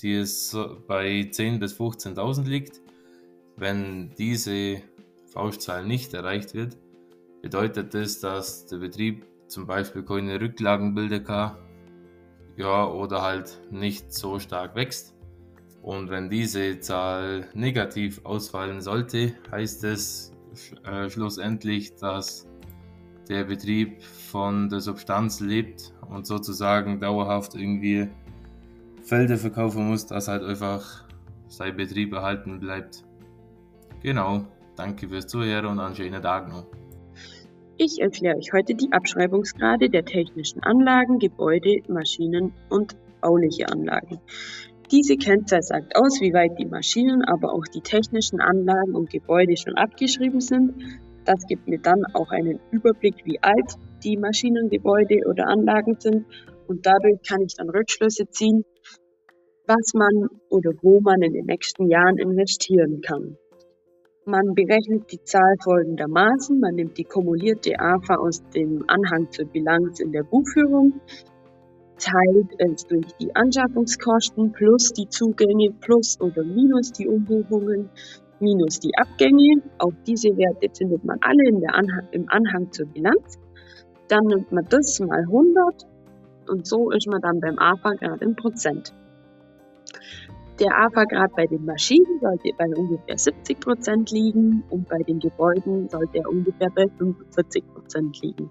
die 0.00 0.14
es 0.14 0.56
bei 0.86 1.28
10.000 1.30 1.58
bis 1.58 1.78
15.000 1.78 2.48
liegt. 2.48 2.80
Wenn 3.54 4.14
diese 4.16 4.80
Faustzahl 5.26 5.84
nicht 5.84 6.14
erreicht 6.14 6.54
wird, 6.54 6.78
bedeutet 7.42 7.92
das, 7.92 8.18
dass 8.18 8.64
der 8.64 8.78
Betrieb 8.78 9.26
zum 9.46 9.66
Beispiel 9.66 10.02
keine 10.02 10.40
Rücklagen 10.40 10.94
bilden 10.94 11.22
kann 11.22 11.58
ja, 12.56 12.86
oder 12.86 13.20
halt 13.20 13.60
nicht 13.70 14.10
so 14.10 14.38
stark 14.38 14.74
wächst. 14.74 15.14
Und 15.82 16.08
wenn 16.08 16.30
diese 16.30 16.80
Zahl 16.80 17.46
negativ 17.52 18.24
ausfallen 18.24 18.80
sollte, 18.80 19.34
heißt 19.50 19.84
es 19.84 20.32
äh, 20.86 21.10
schlussendlich, 21.10 21.94
dass 21.96 22.49
der 23.30 23.44
Betrieb 23.44 24.02
von 24.02 24.68
der 24.68 24.80
Substanz 24.80 25.40
lebt 25.40 25.94
und 26.10 26.26
sozusagen 26.26 27.00
dauerhaft 27.00 27.54
irgendwie 27.54 28.08
Felder 29.02 29.38
verkaufen 29.38 29.88
muss, 29.88 30.04
dass 30.06 30.28
halt 30.28 30.42
einfach 30.42 31.04
sein 31.48 31.76
Betrieb 31.76 32.12
erhalten 32.12 32.60
bleibt. 32.60 33.04
Genau, 34.02 34.44
Danke 34.80 35.10
fürs 35.10 35.26
Zuhören 35.26 35.66
und 35.66 35.78
einen 35.78 35.94
schönen 35.94 36.22
Tag 36.22 36.48
noch. 36.48 36.64
Ich 37.76 38.00
erkläre 38.00 38.38
euch 38.38 38.50
heute 38.54 38.74
die 38.74 38.90
Abschreibungsgrade 38.90 39.90
der 39.90 40.06
technischen 40.06 40.62
Anlagen, 40.62 41.18
Gebäude, 41.18 41.82
Maschinen 41.86 42.54
und 42.70 42.96
bauliche 43.20 43.68
Anlagen. 43.68 44.20
Diese 44.90 45.18
Kennzahl 45.18 45.62
sagt 45.62 45.96
aus, 45.96 46.22
wie 46.22 46.32
weit 46.32 46.58
die 46.58 46.64
Maschinen, 46.64 47.22
aber 47.22 47.52
auch 47.52 47.66
die 47.66 47.82
technischen 47.82 48.40
Anlagen 48.40 48.94
und 48.94 49.10
Gebäude 49.10 49.54
schon 49.58 49.74
abgeschrieben 49.74 50.40
sind. 50.40 50.72
Das 51.24 51.46
gibt 51.46 51.68
mir 51.68 51.78
dann 51.78 52.04
auch 52.14 52.30
einen 52.30 52.60
Überblick, 52.70 53.16
wie 53.24 53.42
alt 53.42 53.76
die 54.02 54.16
Maschinen, 54.16 54.70
Gebäude 54.70 55.20
oder 55.28 55.46
Anlagen 55.48 55.96
sind 55.98 56.26
und 56.66 56.86
dadurch 56.86 57.20
kann 57.28 57.42
ich 57.42 57.54
dann 57.56 57.68
Rückschlüsse 57.68 58.28
ziehen, 58.30 58.64
was 59.66 59.92
man 59.94 60.28
oder 60.48 60.72
wo 60.82 61.00
man 61.00 61.20
in 61.22 61.32
den 61.32 61.46
nächsten 61.46 61.88
Jahren 61.88 62.18
investieren 62.18 63.00
kann. 63.02 63.36
Man 64.24 64.54
berechnet 64.54 65.10
die 65.10 65.22
Zahl 65.24 65.54
folgendermaßen. 65.64 66.60
Man 66.60 66.74
nimmt 66.74 66.98
die 66.98 67.04
kumulierte 67.04 67.78
AFA 67.80 68.16
aus 68.16 68.42
dem 68.54 68.84
Anhang 68.86 69.30
zur 69.30 69.46
Bilanz 69.46 69.98
in 69.98 70.12
der 70.12 70.22
Buchführung, 70.22 71.00
teilt 71.98 72.52
es 72.58 72.86
durch 72.86 73.06
die 73.20 73.34
Anschaffungskosten 73.34 74.52
plus 74.52 74.92
die 74.92 75.08
Zugänge 75.08 75.72
plus 75.80 76.20
oder 76.20 76.44
minus 76.44 76.92
die 76.92 77.08
Umbuchungen 77.08 77.90
minus 78.40 78.80
die 78.80 78.96
Abgänge. 78.96 79.62
Auch 79.78 79.92
diese 80.06 80.36
Werte 80.36 80.68
findet 80.76 81.04
man 81.04 81.18
alle 81.20 81.44
Anhang, 81.72 82.08
im 82.12 82.28
Anhang 82.28 82.72
zur 82.72 82.86
Bilanz. 82.86 83.38
Dann 84.08 84.24
nimmt 84.24 84.50
man 84.50 84.66
das 84.68 84.98
mal 85.00 85.20
100 85.20 85.86
und 86.48 86.66
so 86.66 86.90
ist 86.90 87.06
man 87.06 87.20
dann 87.20 87.40
beim 87.40 87.58
AFA-Grad 87.58 88.22
in 88.22 88.34
Prozent. 88.34 88.92
Der 90.58 90.76
AFA-Grad 90.76 91.34
bei 91.36 91.46
den 91.46 91.64
Maschinen 91.64 92.20
sollte 92.20 92.50
bei 92.58 92.66
ungefähr 92.76 93.16
70 93.16 93.60
Prozent 93.60 94.10
liegen 94.10 94.62
und 94.68 94.88
bei 94.88 94.98
den 94.98 95.20
Gebäuden 95.20 95.88
sollte 95.88 96.18
er 96.18 96.28
ungefähr 96.28 96.68
bei 96.74 96.86
45 96.98 97.64
Prozent 97.72 98.20
liegen. 98.20 98.50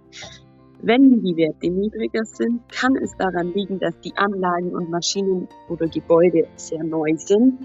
Wenn 0.81 1.21
die 1.21 1.35
Werte 1.35 1.69
niedriger 1.69 2.23
sind, 2.23 2.61
kann 2.71 2.95
es 2.95 3.15
daran 3.17 3.53
liegen, 3.53 3.79
dass 3.79 3.99
die 3.99 4.15
Anlagen 4.15 4.73
und 4.73 4.89
Maschinen 4.89 5.49
oder 5.67 5.87
Gebäude 5.87 6.47
sehr 6.55 6.83
neu 6.83 7.15
sind 7.17 7.59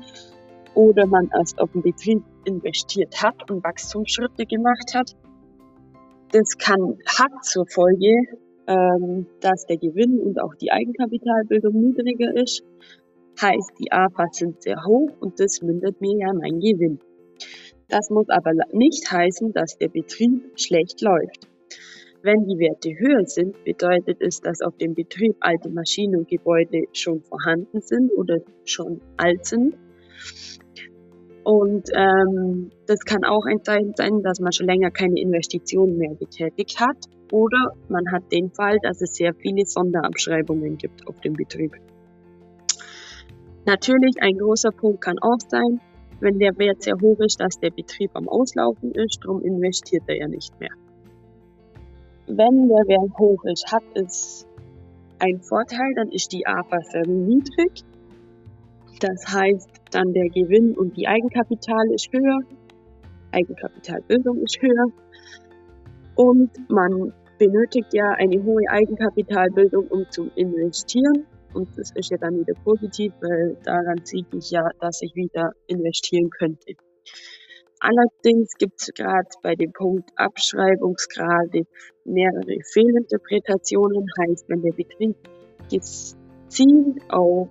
oder 0.74 1.06
man 1.06 1.30
erst 1.36 1.60
auf 1.60 1.72
den 1.72 1.82
Betrieb 1.82 2.22
investiert 2.44 3.22
hat 3.22 3.50
und 3.50 3.64
Wachstumsschritte 3.64 4.46
gemacht 4.46 4.94
hat. 4.94 5.16
Das 6.32 6.58
kann, 6.58 6.98
hat 7.06 7.44
zur 7.44 7.66
Folge, 7.66 8.16
ähm, 8.66 9.26
dass 9.40 9.66
der 9.66 9.76
Gewinn 9.76 10.18
und 10.20 10.40
auch 10.40 10.54
die 10.54 10.72
Eigenkapitalbildung 10.72 11.74
niedriger 11.74 12.34
ist. 12.34 12.64
Heißt, 13.40 13.72
die 13.78 13.92
AFAs 13.92 14.38
sind 14.38 14.62
sehr 14.62 14.84
hoch 14.84 15.10
und 15.20 15.40
das 15.40 15.60
mindert 15.62 16.00
mir 16.00 16.16
ja 16.18 16.32
mein 16.32 16.60
Gewinn. 16.60 17.00
Das 17.88 18.10
muss 18.10 18.28
aber 18.28 18.52
nicht 18.72 19.10
heißen, 19.10 19.52
dass 19.52 19.78
der 19.78 19.88
Betrieb 19.88 20.58
schlecht 20.58 21.02
läuft. 21.02 21.48
Wenn 22.22 22.46
die 22.46 22.58
Werte 22.58 22.98
höher 22.98 23.26
sind, 23.26 23.62
bedeutet 23.64 24.16
es, 24.20 24.40
dass 24.40 24.62
auf 24.62 24.76
dem 24.78 24.94
Betrieb 24.94 25.36
alte 25.40 25.68
Maschinen 25.68 26.16
und 26.16 26.28
Gebäude 26.28 26.84
schon 26.94 27.20
vorhanden 27.20 27.82
sind 27.82 28.10
oder 28.12 28.38
schon 28.64 29.02
alt 29.18 29.44
sind. 29.44 29.76
Und 31.44 31.90
ähm, 31.94 32.70
das 32.86 33.00
kann 33.00 33.24
auch 33.24 33.44
ein 33.44 33.62
Zeichen 33.62 33.92
sein, 33.96 34.22
dass 34.22 34.40
man 34.40 34.52
schon 34.52 34.66
länger 34.66 34.90
keine 34.90 35.20
Investitionen 35.20 35.98
mehr 35.98 36.14
getätigt 36.14 36.80
hat. 36.80 36.96
Oder 37.30 37.72
man 37.88 38.10
hat 38.12 38.32
den 38.32 38.50
Fall, 38.50 38.78
dass 38.82 39.02
es 39.02 39.14
sehr 39.14 39.34
viele 39.34 39.66
Sonderabschreibungen 39.66 40.78
gibt 40.78 41.06
auf 41.06 41.20
dem 41.20 41.34
Betrieb. 41.34 41.72
Natürlich, 43.66 44.14
ein 44.20 44.38
großer 44.38 44.70
Punkt 44.70 45.02
kann 45.02 45.18
auch 45.20 45.38
sein, 45.48 45.80
wenn 46.20 46.38
der 46.38 46.56
Wert 46.58 46.82
sehr 46.82 46.94
hoch 47.00 47.18
ist, 47.20 47.40
dass 47.40 47.58
der 47.60 47.70
Betrieb 47.70 48.10
am 48.14 48.28
Auslaufen 48.28 48.92
ist, 48.92 49.20
darum 49.22 49.42
investiert 49.42 50.04
er 50.06 50.16
ja 50.16 50.28
nicht 50.28 50.58
mehr 50.60 50.70
wenn 52.26 52.68
der 52.68 52.86
Wert 52.86 53.18
hoch 53.18 53.44
ist, 53.44 53.70
hat 53.70 53.82
es 53.94 54.46
einen 55.18 55.40
Vorteil, 55.40 55.94
dann 55.94 56.10
ist 56.10 56.32
die 56.32 56.46
AFA 56.46 56.80
sehr 56.82 57.06
niedrig. 57.06 57.84
Das 59.00 59.26
heißt, 59.26 59.70
dann 59.90 60.12
der 60.12 60.28
Gewinn 60.28 60.76
und 60.76 60.96
die 60.96 61.06
Eigenkapital 61.06 61.90
ist 61.92 62.10
höher, 62.12 62.40
Eigenkapitalbildung 63.32 64.38
ist 64.38 64.60
höher 64.60 64.86
und 66.14 66.50
man 66.70 67.12
benötigt 67.38 67.92
ja 67.92 68.12
eine 68.12 68.42
hohe 68.42 68.62
Eigenkapitalbildung, 68.68 69.88
um 69.88 70.06
zu 70.10 70.30
investieren. 70.36 71.26
Und 71.52 71.68
das 71.76 71.90
ist 71.94 72.10
ja 72.10 72.18
dann 72.18 72.38
wieder 72.38 72.54
positiv, 72.64 73.12
weil 73.20 73.56
daran 73.64 74.04
ziehe 74.04 74.24
ich 74.32 74.50
ja, 74.50 74.68
dass 74.80 75.02
ich 75.02 75.14
wieder 75.14 75.52
investieren 75.66 76.30
könnte. 76.30 76.74
Allerdings 77.80 78.54
gibt 78.58 78.80
es 78.80 78.92
gerade 78.94 79.28
bei 79.42 79.54
dem 79.54 79.72
Punkt 79.72 80.10
Abschreibungsgrade 80.16 81.66
mehrere 82.04 82.58
Fehlinterpretationen. 82.72 84.06
Heißt, 84.20 84.48
wenn 84.48 84.62
der 84.62 84.72
Betrieb 84.72 85.16
gezielt 85.70 87.02
auf 87.10 87.48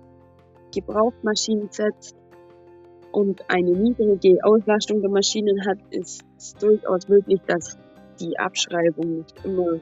Gebrauchtmaschinen 0.74 1.68
setzt 1.70 2.16
und 3.12 3.42
eine 3.48 3.70
niedrige 3.70 4.38
Auslastung 4.42 5.00
der 5.00 5.10
Maschinen 5.10 5.64
hat, 5.66 5.78
ist 5.90 6.24
es 6.36 6.54
durchaus 6.54 7.08
möglich, 7.08 7.40
dass 7.46 7.78
die 8.20 8.38
Abschreibung 8.38 9.18
nicht 9.18 9.44
immer 9.44 9.78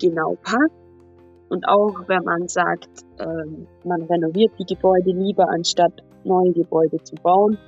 genau 0.00 0.36
passt. 0.42 0.74
Und 1.48 1.66
auch 1.68 2.08
wenn 2.08 2.24
man 2.24 2.48
sagt, 2.48 2.88
ähm, 3.18 3.66
man 3.84 4.02
renoviert 4.02 4.52
die 4.58 4.74
Gebäude 4.74 5.12
lieber, 5.12 5.48
anstatt 5.48 6.02
neue 6.24 6.52
Gebäude 6.52 7.02
zu 7.02 7.14
bauen, 7.16 7.58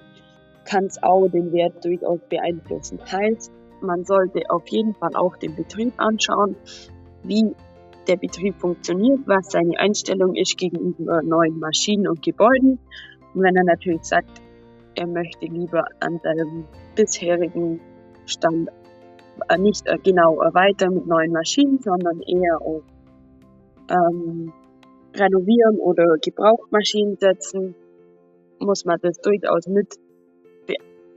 kann 0.64 0.86
es 0.86 1.02
auch 1.02 1.28
den 1.28 1.52
Wert 1.52 1.84
durchaus 1.84 2.20
beeinflussen. 2.28 2.98
Heißt, 3.00 3.52
man 3.80 4.04
sollte 4.04 4.42
auf 4.50 4.66
jeden 4.68 4.94
Fall 4.94 5.14
auch 5.14 5.36
den 5.36 5.54
Betrieb 5.54 5.92
anschauen, 5.98 6.56
wie 7.22 7.54
der 8.08 8.16
Betrieb 8.16 8.58
funktioniert, 8.60 9.20
was 9.26 9.50
seine 9.50 9.78
Einstellung 9.78 10.34
ist 10.34 10.56
gegenüber 10.56 11.22
neuen 11.22 11.58
Maschinen 11.58 12.08
und 12.08 12.22
Gebäuden. 12.22 12.78
Und 13.34 13.42
wenn 13.42 13.56
er 13.56 13.64
natürlich 13.64 14.04
sagt, 14.04 14.40
er 14.94 15.06
möchte 15.06 15.46
lieber 15.46 15.84
an 16.00 16.18
seinem 16.22 16.64
bisherigen 16.94 17.80
Stand 18.24 18.70
äh, 19.48 19.58
nicht 19.58 19.86
äh, 19.86 19.98
genau 20.02 20.40
erweitern 20.40 20.94
mit 20.94 21.06
neuen 21.06 21.32
Maschinen, 21.32 21.78
sondern 21.80 22.20
eher 22.22 22.60
auf 22.62 22.82
ähm, 23.90 24.52
renovieren 25.14 25.78
oder 25.78 26.16
Gebrauchmaschinen 26.22 27.16
setzen, 27.18 27.74
muss 28.58 28.84
man 28.84 28.98
das 29.02 29.18
durchaus 29.18 29.66
mit 29.66 29.94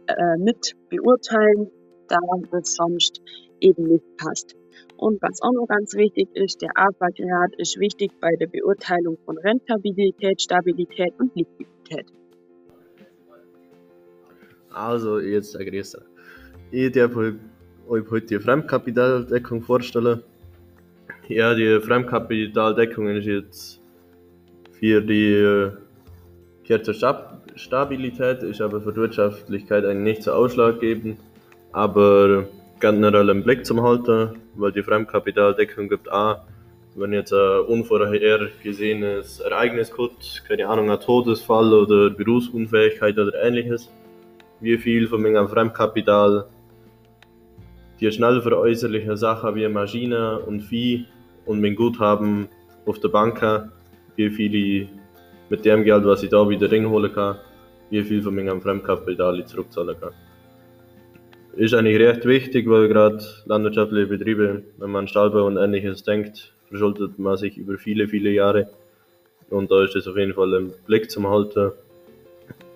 äh, 0.09 0.37
mit 0.37 0.75
beurteilen, 0.89 1.69
da 2.07 2.17
das 2.51 2.73
sonst 2.73 3.21
eben 3.59 3.83
nicht 3.83 4.17
passt. 4.17 4.55
Und 4.97 5.21
was 5.21 5.41
auch 5.41 5.53
noch 5.53 5.67
ganz 5.67 5.95
wichtig 5.95 6.29
ist, 6.33 6.61
der 6.61 6.69
AFA-Grad 6.75 7.55
ist 7.57 7.79
wichtig 7.79 8.11
bei 8.19 8.31
der 8.39 8.47
Beurteilung 8.47 9.17
von 9.25 9.37
Rentabilität, 9.37 10.41
Stabilität 10.41 11.13
und 11.19 11.35
Liquidität. 11.35 12.05
Also, 14.71 15.19
jetzt 15.19 15.55
der 15.55 15.65
Größe. 15.65 16.05
Ich 16.71 16.91
darf 16.91 17.15
euch 17.15 17.35
heute 18.11 18.25
die 18.25 18.39
Fremdkapitaldeckung 18.39 19.61
vorstellen. 19.61 20.21
Ja, 21.27 21.55
die 21.55 21.79
Fremdkapitaldeckung 21.79 23.07
ist 23.07 23.25
jetzt 23.25 23.81
für 24.79 25.01
die 25.01 25.71
Kürzer 26.65 26.93
Stabilität 27.55 28.43
ist 28.43 28.61
aber 28.61 28.79
für 28.79 28.91
die 28.93 28.97
Wirtschaftlichkeit 28.97 29.83
eigentlich 29.83 30.17
nicht 30.17 30.23
so 30.23 30.31
ausschlaggebend, 30.31 31.19
aber 31.71 32.47
generell 32.79 33.29
im 33.29 33.43
Blick 33.43 33.65
zum 33.65 33.81
halten, 33.81 34.37
weil 34.55 34.71
die 34.71 34.83
Fremdkapitaldeckung 34.83 35.89
gibt 35.89 36.11
auch, 36.11 36.39
wenn 36.95 37.13
jetzt 37.13 37.33
ein 37.33 37.61
unvorhergesehenes 37.61 39.39
Ereignis 39.41 39.91
kommt, 39.91 40.43
keine 40.47 40.67
Ahnung, 40.67 40.89
ein 40.89 40.99
Todesfall 40.99 41.73
oder 41.73 42.09
Berufsunfähigkeit 42.09 43.17
oder 43.17 43.33
ähnliches, 43.41 43.91
wie 44.59 44.77
viel 44.77 45.07
von 45.07 45.21
meinem 45.21 45.47
Fremdkapital 45.47 46.45
die 47.99 48.11
schnell 48.11 48.41
veräußerliche 48.41 49.17
Sachen 49.17 49.55
wie 49.55 49.67
Maschine 49.67 50.39
und 50.39 50.61
Vieh 50.61 51.05
und 51.45 51.61
mein 51.61 51.75
Guthaben 51.75 52.47
auf 52.85 52.99
der 52.99 53.09
Bank, 53.09 53.41
wie 54.15 54.29
viel 54.29 54.55
ich 54.55 54.89
mit 55.49 55.65
dem 55.65 55.83
Geld, 55.83 56.05
was 56.05 56.23
ich 56.23 56.29
da 56.29 56.47
wieder 56.47 56.71
reinholen 56.71 57.13
kann, 57.13 57.37
wie 57.89 58.03
viel 58.03 58.21
von 58.21 58.35
meinem 58.35 58.61
Fremdkapital 58.61 59.39
ich 59.39 59.47
zurückzahlen 59.47 59.99
kann. 59.99 60.13
Ist 61.59 61.73
eigentlich 61.73 61.99
recht 61.99 62.23
wichtig, 62.23 62.69
weil 62.69 62.87
gerade 62.87 63.21
landwirtschaftliche 63.45 64.07
Betriebe, 64.07 64.63
wenn 64.77 64.91
man 64.91 65.09
Stahlbau 65.09 65.45
und 65.45 65.57
ähnliches 65.57 66.03
denkt, 66.03 66.53
verschuldet 66.69 67.19
man 67.19 67.35
sich 67.35 67.57
über 67.57 67.77
viele, 67.77 68.07
viele 68.07 68.29
Jahre. 68.29 68.69
Und 69.49 69.69
da 69.69 69.83
ist 69.83 69.93
es 69.93 70.07
auf 70.07 70.15
jeden 70.15 70.33
Fall 70.33 70.53
im 70.53 70.71
Blick 70.87 71.11
zum 71.11 71.27
Halten, 71.27 71.73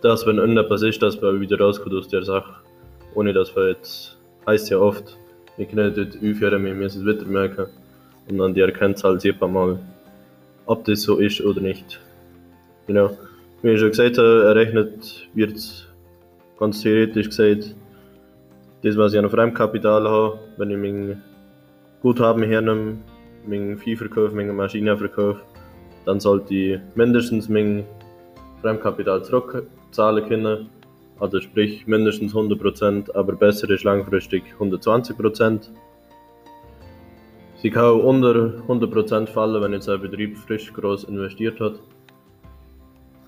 dass 0.01 0.27
wenn 0.27 0.37
irgendetwas 0.37 0.81
ist, 0.81 1.01
dass 1.01 1.21
man 1.21 1.39
wieder 1.39 1.57
rauskommt 1.61 1.95
aus 1.95 2.09
der 2.09 2.23
Sache, 2.23 2.55
ohne 3.15 3.31
dass 3.31 3.55
man 3.55 3.69
jetzt, 3.69 4.17
heißt 4.45 4.69
ja 4.69 4.79
oft, 4.79 5.17
wir 5.55 5.65
können 5.65 5.95
dort 5.95 6.17
aufhören, 6.17 6.65
wir 6.65 6.73
müssen 6.73 7.07
es 7.07 7.15
wieder 7.15 7.25
merken. 7.25 7.67
Und 8.27 8.37
dann 8.37 8.53
die 8.53 8.59
Erkennzahl 8.59 9.17
sieht 9.17 9.39
man 9.39 9.53
mal, 9.53 9.79
ob 10.65 10.83
das 10.83 11.03
so 11.03 11.19
ist 11.19 11.39
oder 11.39 11.61
nicht. 11.61 12.01
Genau. 12.87 13.17
Wie 13.61 13.69
ich 13.69 13.79
schon 13.79 13.91
gesagt 13.91 14.17
habe, 14.17 14.43
errechnet 14.43 15.29
wird 15.33 15.87
ganz 16.59 16.81
theoretisch 16.81 17.29
gesagt 17.29 17.75
das, 18.83 18.97
was 18.97 19.13
ich 19.13 19.19
an 19.19 19.29
Fremdkapital 19.29 20.07
habe, 20.07 20.39
wenn 20.57 20.69
ich 20.69 20.77
mein 20.77 21.21
Guthaben 22.01 22.43
hernehme, 22.43 22.97
mein 23.47 23.77
Vieh 23.77 23.95
verkaufe, 23.95 24.35
meine 24.35 24.51
Maschine 24.51 24.97
verkaufe, 24.97 25.41
dann 26.05 26.19
sollte 26.19 26.53
ich 26.53 26.79
mindestens 26.95 27.47
mein 27.47 27.85
Fremdkapital 28.61 29.23
zurückzahlen 29.23 30.27
können. 30.27 30.69
Also 31.19 31.39
sprich 31.39 31.87
mindestens 31.87 32.33
100%, 32.33 33.15
aber 33.15 33.33
besser 33.33 33.69
ist 33.69 33.85
langfristig 33.85 34.43
120%. 34.59 35.69
Sie 37.55 37.69
kann 37.69 37.85
auch 37.85 38.03
unter 38.03 38.33
100% 38.67 39.27
fallen, 39.27 39.61
wenn 39.61 39.71
jetzt 39.71 39.87
ein 39.87 40.01
Betrieb 40.01 40.37
frisch 40.37 40.73
groß 40.73 41.05
investiert 41.05 41.61
hat. 41.61 41.75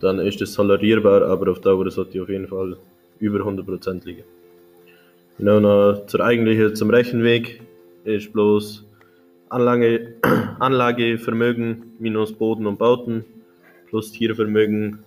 Dann 0.01 0.19
ist 0.19 0.41
das 0.41 0.53
tolerierbar, 0.53 1.21
aber 1.21 1.51
auf 1.51 1.61
Dauer 1.61 1.89
sollte 1.89 2.21
auf 2.21 2.27
jeden 2.27 2.47
Fall 2.47 2.75
über 3.19 3.39
100% 3.39 4.05
liegen. 4.05 4.25
Genau 5.37 5.59
noch 5.59 6.05
zur 6.05 6.21
eigentlichen, 6.21 6.75
zum 6.75 6.89
Rechenweg 6.89 7.61
ist 8.05 8.31
bloß 8.31 8.85
Anlage, 9.49 10.15
Anlagevermögen 10.59 11.93
minus 11.99 12.31
Boden 12.31 12.65
und 12.65 12.79
Bauten 12.79 13.25
plus 13.89 14.13
Tiervermögen 14.13 14.99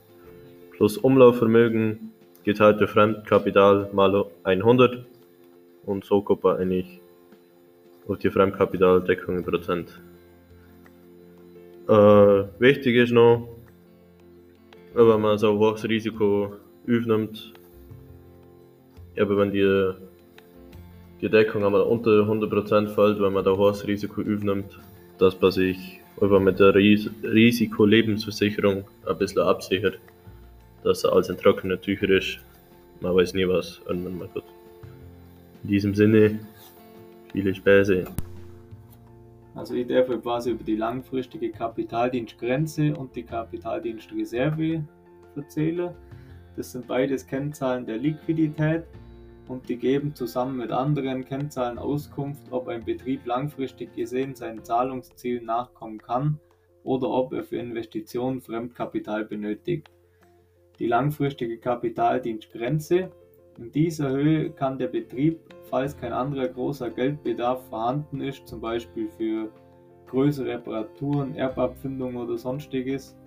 plus 0.72 0.98
Umlaufvermögen 0.98 2.12
geteilt 2.44 2.78
durch 2.78 2.90
Fremdkapital 2.90 3.88
mal 3.94 4.26
100 4.44 5.06
und 5.86 6.04
so 6.04 6.20
kommt 6.20 6.44
man 6.44 6.58
eigentlich 6.58 7.00
auf 8.06 8.18
die 8.18 8.30
Fremdkapitaldeckung 8.30 9.38
in 9.38 9.44
Prozent. 9.44 9.98
Äh, 11.88 12.44
wichtig 12.58 12.96
ist 12.96 13.12
noch, 13.12 13.48
wenn 14.92 15.20
man 15.22 15.38
so 15.38 15.52
ein 15.52 15.58
hohes 15.58 15.88
Risiko 15.88 16.52
aufnimmt, 16.86 17.54
eben 19.16 19.36
wenn 19.38 19.52
die, 19.52 19.94
die 21.20 21.28
Deckung 21.28 21.64
einmal 21.64 21.82
unter 21.82 22.10
100% 22.10 22.88
fällt, 22.88 23.20
wenn 23.20 23.32
man 23.32 23.44
da 23.44 23.56
hohes 23.56 23.86
Risiko 23.86 24.20
aufnimmt, 24.20 24.78
dass 25.18 25.40
man 25.40 25.50
sich 25.50 26.00
einfach 26.20 26.40
mit 26.40 26.58
der 26.60 26.74
Ris 26.74 27.10
Risikolebensversicherung 27.22 28.84
ein 29.06 29.18
bisschen 29.18 29.42
absichert, 29.42 29.98
dass 30.84 31.04
als 31.04 31.28
in 31.28 31.36
trockenen 31.36 31.80
Tücher 31.80 32.08
ist. 32.10 32.38
Man 33.00 33.14
weiß 33.14 33.34
nie, 33.34 33.46
was 33.48 33.80
irgendwann 33.86 34.18
mal 34.18 34.28
wird. 34.34 34.44
In 35.64 35.68
diesem 35.68 35.94
Sinne, 35.94 36.38
viele 37.32 37.54
Späße. 37.54 38.06
Also 39.54 39.74
ich 39.74 39.88
darf 39.88 40.06
quasi 40.22 40.50
über 40.50 40.62
die 40.62 40.76
langfristige 40.76 41.50
Kapitaldienstgrenze 41.50 42.94
und 42.94 43.14
die 43.16 43.24
Kapitaldienstreserve 43.24 44.84
erzählen. 45.34 45.90
Das 46.56 46.72
sind 46.72 46.86
beides 46.86 47.26
Kennzahlen 47.26 47.84
der 47.84 47.98
Liquidität 47.98 48.84
und 49.48 49.68
die 49.68 49.78
geben 49.78 50.14
zusammen 50.14 50.58
mit 50.58 50.70
anderen 50.70 51.24
Kennzahlen 51.24 51.78
Auskunft, 51.78 52.52
ob 52.52 52.68
ein 52.68 52.84
Betrieb 52.84 53.26
langfristig 53.26 53.94
gesehen 53.94 54.34
seinen 54.34 54.62
Zahlungszielen 54.62 55.46
nachkommen 55.46 55.98
kann 55.98 56.38
oder 56.84 57.10
ob 57.10 57.32
er 57.32 57.42
für 57.42 57.56
Investitionen 57.56 58.40
Fremdkapital 58.40 59.24
benötigt. 59.24 59.90
Die 60.78 60.86
langfristige 60.86 61.58
Kapitaldienstgrenze. 61.58 63.10
In 63.58 63.72
dieser 63.72 64.10
Höhe 64.10 64.50
kann 64.50 64.78
der 64.78 64.86
Betrieb, 64.86 65.40
falls 65.64 65.96
kein 65.96 66.12
anderer 66.12 66.46
großer 66.46 66.90
Geldbedarf 66.90 67.66
vorhanden 67.68 68.20
ist, 68.20 68.46
zum 68.46 68.60
Beispiel 68.60 69.08
für 69.08 69.50
größere 70.06 70.46
Reparaturen, 70.54 71.34
Erbabfindung 71.34 72.16
oder 72.16 72.38
sonstiges, 72.38 73.17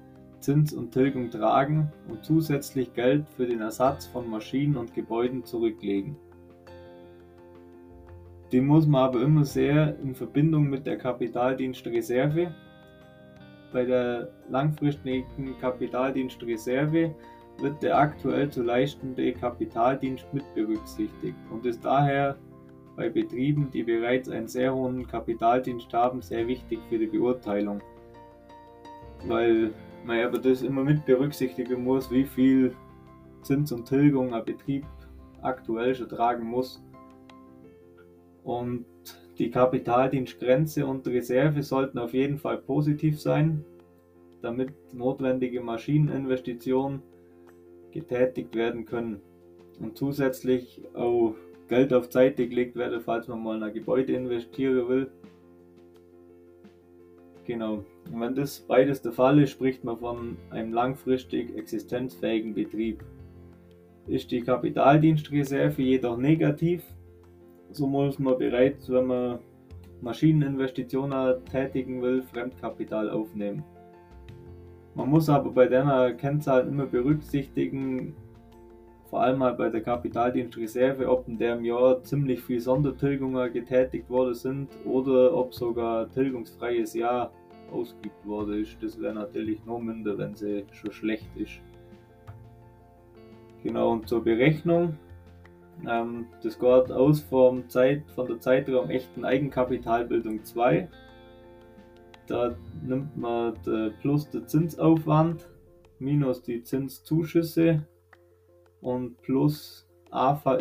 Zins 0.41 0.73
und 0.73 0.91
Tilgung 0.91 1.30
tragen 1.30 1.91
und 2.10 2.25
zusätzlich 2.25 2.93
Geld 2.93 3.25
für 3.38 3.45
den 3.45 3.62
Ersatz 3.62 4.08
von 4.08 4.30
Maschinen 4.30 4.75
und 4.75 4.93
Gebäuden 4.93 5.45
zurücklegen. 5.45 6.15
Die 8.51 8.60
muss 8.60 8.86
man 8.86 9.04
aber 9.04 9.21
immer 9.21 9.45
sehr 9.45 9.97
in 9.99 10.13
Verbindung 10.13 10.69
mit 10.69 10.86
der 10.86 10.97
Kapitaldienstreserve. 10.97 12.54
Bei 13.71 13.86
der 13.86 14.30
langfristigen 14.49 15.58
Kapitaldienstreserve 15.62 17.15
wird 17.60 17.84
der 17.84 17.97
aktuell 17.97 18.49
zu 18.49 18.63
leistende 18.63 19.32
Kapitaldienst 19.32 20.25
mit 20.34 20.43
berücksichtigt 20.54 21.38
und 21.49 21.65
ist 21.65 21.86
daher 21.86 22.36
bei 22.97 23.10
Betrieben, 23.10 23.69
die 23.71 23.84
bereits 23.84 24.27
einen 24.27 24.47
sehr 24.47 24.75
hohen 24.75 25.08
Kapitaldienst 25.08 25.93
haben, 25.93 26.21
sehr 26.21 26.45
wichtig 26.47 26.80
für 26.89 26.97
die 26.97 27.08
Beurteilung. 27.08 27.82
Weil 29.27 29.71
man 30.06 30.20
aber 30.20 30.40
das 30.40 30.62
immer 30.62 30.84
mit 30.84 31.06
berücksichtigen 31.06 31.84
muss, 31.84 32.12
wie 32.12 32.26
viel 32.26 32.76
Zins 33.42 33.72
und 33.72 33.88
Tilgung 33.88 34.34
ein 34.34 34.46
Betrieb 34.46 34.86
aktuell 35.42 35.96
schon 35.96 36.10
tragen 36.10 36.46
muss. 36.46 36.84
Und 38.44 38.86
die 39.38 39.50
Kapitaldienstgrenze 39.50 40.86
und 40.86 41.08
Reserve 41.08 41.64
sollten 41.64 41.98
auf 41.98 42.14
jeden 42.14 42.38
Fall 42.38 42.58
positiv 42.58 43.20
sein, 43.20 43.64
damit 44.42 44.72
notwendige 44.94 45.62
Maschineninvestitionen 45.62 47.02
getätigt 47.92 48.56
werden 48.56 48.86
können. 48.86 49.22
Und 49.80 49.98
zusätzlich 49.98 50.82
auch 50.94 51.36
Geld 51.68 51.94
auf 51.94 52.12
Seite 52.12 52.48
gelegt 52.48 52.76
werden, 52.76 53.02
falls 53.02 53.28
man 53.28 53.42
mal 53.42 53.58
in 53.58 53.64
ein 53.64 53.74
Gebäude 53.74 54.14
investieren 54.14 54.88
will. 54.90 55.12
Genau. 57.45 57.84
Und 58.12 58.21
wenn 58.21 58.36
das 58.36 58.60
beides 58.60 59.01
der 59.01 59.12
Fall 59.12 59.39
ist, 59.39 59.51
spricht 59.51 59.84
man 59.84 59.97
von 59.97 60.38
einem 60.49 60.73
langfristig 60.73 61.56
existenzfähigen 61.58 62.54
Betrieb. 62.54 63.04
Ist 64.08 64.32
die 64.32 64.41
Kapitaldienstreserve 64.41 65.82
jedoch 65.82 66.17
negativ, 66.17 66.84
so 67.71 67.88
muss 67.88 68.19
man 68.19 68.38
bereits, 68.38 68.89
wenn 68.89 69.06
man 69.06 69.39
Maschineninvestitionen 70.01 71.45
tätigen 71.45 72.01
will, 72.01 72.21
Fremdkapital 72.23 73.10
aufnehmen. 73.10 73.63
Man 74.95 75.10
muss 75.10 75.30
aber 75.30 75.51
bei 75.51 75.67
der 75.67 76.13
Kennzahl 76.15 76.67
immer 76.67 76.86
berücksichtigen, 76.86 78.15
vor 79.12 79.21
allem 79.21 79.39
mal 79.39 79.54
bei 79.54 79.67
der 79.67 79.82
Kapitaldienstreserve, 79.82 81.10
ob 81.10 81.28
in 81.28 81.38
dem 81.38 81.65
Jahr 81.65 82.02
ziemlich 82.02 82.41
viel 82.41 82.62
Sondertilgungen 82.62 83.52
getätigt 83.52 84.10
worden 84.10 84.34
sind 84.34 84.69
oder 84.86 85.36
ob 85.36 85.54
sogar 85.54 86.10
tilgungsfreies 86.10 86.93
Jahr 86.93 87.30
ausgeübt 87.74 88.26
worden 88.26 88.62
ist. 88.62 88.78
Das 88.82 89.00
wäre 89.02 89.13
natürlich 89.13 89.65
noch 89.65 89.80
minder, 89.80 90.17
wenn 90.17 90.34
sie 90.34 90.63
schon 90.71 90.93
schlecht 90.93 91.28
ist. 91.36 91.60
Genau, 93.63 93.91
und 93.91 94.08
zur 94.08 94.24
Berechnung. 94.24 94.97
Ähm, 95.86 96.28
das 96.41 96.58
geht 96.58 96.91
aus 96.91 97.19
vom 97.19 97.67
Zeit, 97.67 98.10
von 98.12 98.28
der 98.28 98.39
Zeitraum 98.39 98.89
echten 98.89 99.26
Eigenkapitalbildung 99.26 100.45
2. 100.45 100.88
Da 102.28 102.56
nimmt 102.82 103.17
man 103.17 103.56
plus 104.00 104.30
den 104.30 104.47
Zinsaufwand 104.47 105.50
minus 106.00 106.41
die 106.41 106.63
Zinszuschüsse 106.63 107.86
und 108.82 109.22
plus 109.22 109.88
AFA 110.12 110.56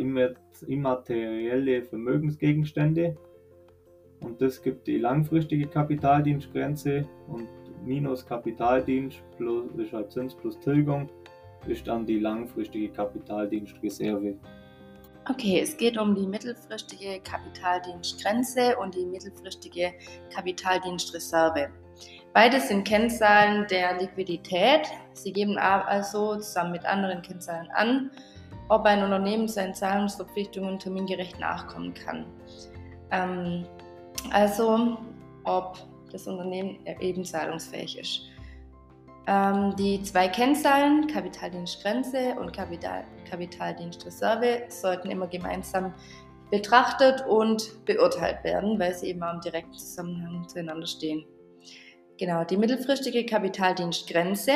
immaterielle 0.67 1.83
Vermögensgegenstände. 1.83 3.17
Und 4.21 4.41
das 4.41 4.63
gibt 4.63 4.87
die 4.87 4.99
langfristige 4.99 5.67
Kapitaldienstgrenze 5.67 7.09
und 7.27 7.49
minus 7.85 8.25
Kapitaldienst 8.27 9.23
plus 9.37 9.65
ist 9.77 9.93
halt 9.93 10.13
Zins 10.13 10.35
plus 10.35 10.59
Tilgung 10.61 11.09
ist 11.67 11.87
dann 11.87 12.07
die 12.07 12.19
langfristige 12.19 12.89
Kapitaldienstreserve. 12.91 14.35
Okay, 15.29 15.61
es 15.61 15.77
geht 15.77 15.99
um 15.99 16.15
die 16.15 16.27
mittelfristige 16.27 17.21
Kapitaldienstgrenze 17.21 18.77
und 18.79 18.95
die 18.95 19.05
mittelfristige 19.05 19.93
Kapitaldienstreserve. 20.35 21.69
Beides 22.33 22.69
sind 22.69 22.85
Kennzahlen 22.85 23.67
der 23.69 23.99
Liquidität. 23.99 24.89
Sie 25.15 25.33
geben 25.33 25.59
also 25.59 26.37
zusammen 26.37 26.73
mit 26.73 26.85
anderen 26.85 27.23
Kennzahlen 27.23 27.69
an, 27.75 28.11
ob 28.69 28.85
ein 28.85 29.03
Unternehmen 29.03 29.49
seinen 29.49 29.75
Zahlungsverpflichtungen 29.75 30.79
termingerecht 30.79 31.41
nachkommen 31.41 31.93
kann. 31.93 32.27
Ähm, 33.11 33.67
also 34.31 34.99
ob 35.45 35.79
das 36.13 36.27
Unternehmen 36.27 36.79
eben 37.01 37.25
zahlungsfähig 37.25 37.99
ist. 37.99 38.21
Ähm, 39.27 39.75
die 39.77 40.03
zwei 40.03 40.29
Kennzahlen, 40.29 41.07
Kapitaldienstgrenze 41.09 42.37
und 42.41 42.53
Kapital, 42.53 43.05
Kapitaldienstreserve, 43.29 44.63
sollten 44.69 45.11
immer 45.11 45.27
gemeinsam 45.27 45.95
betrachtet 46.51 47.25
und 47.27 47.85
beurteilt 47.85 48.43
werden, 48.45 48.79
weil 48.79 48.95
sie 48.95 49.09
eben 49.09 49.23
auch 49.23 49.35
im 49.35 49.41
direkten 49.41 49.75
Zusammenhang 49.75 50.49
zueinander 50.49 50.87
stehen. 50.87 51.25
Genau, 52.21 52.45
die 52.45 52.59
mittelfristige 52.59 53.25
Kapitaldienstgrenze, 53.25 54.53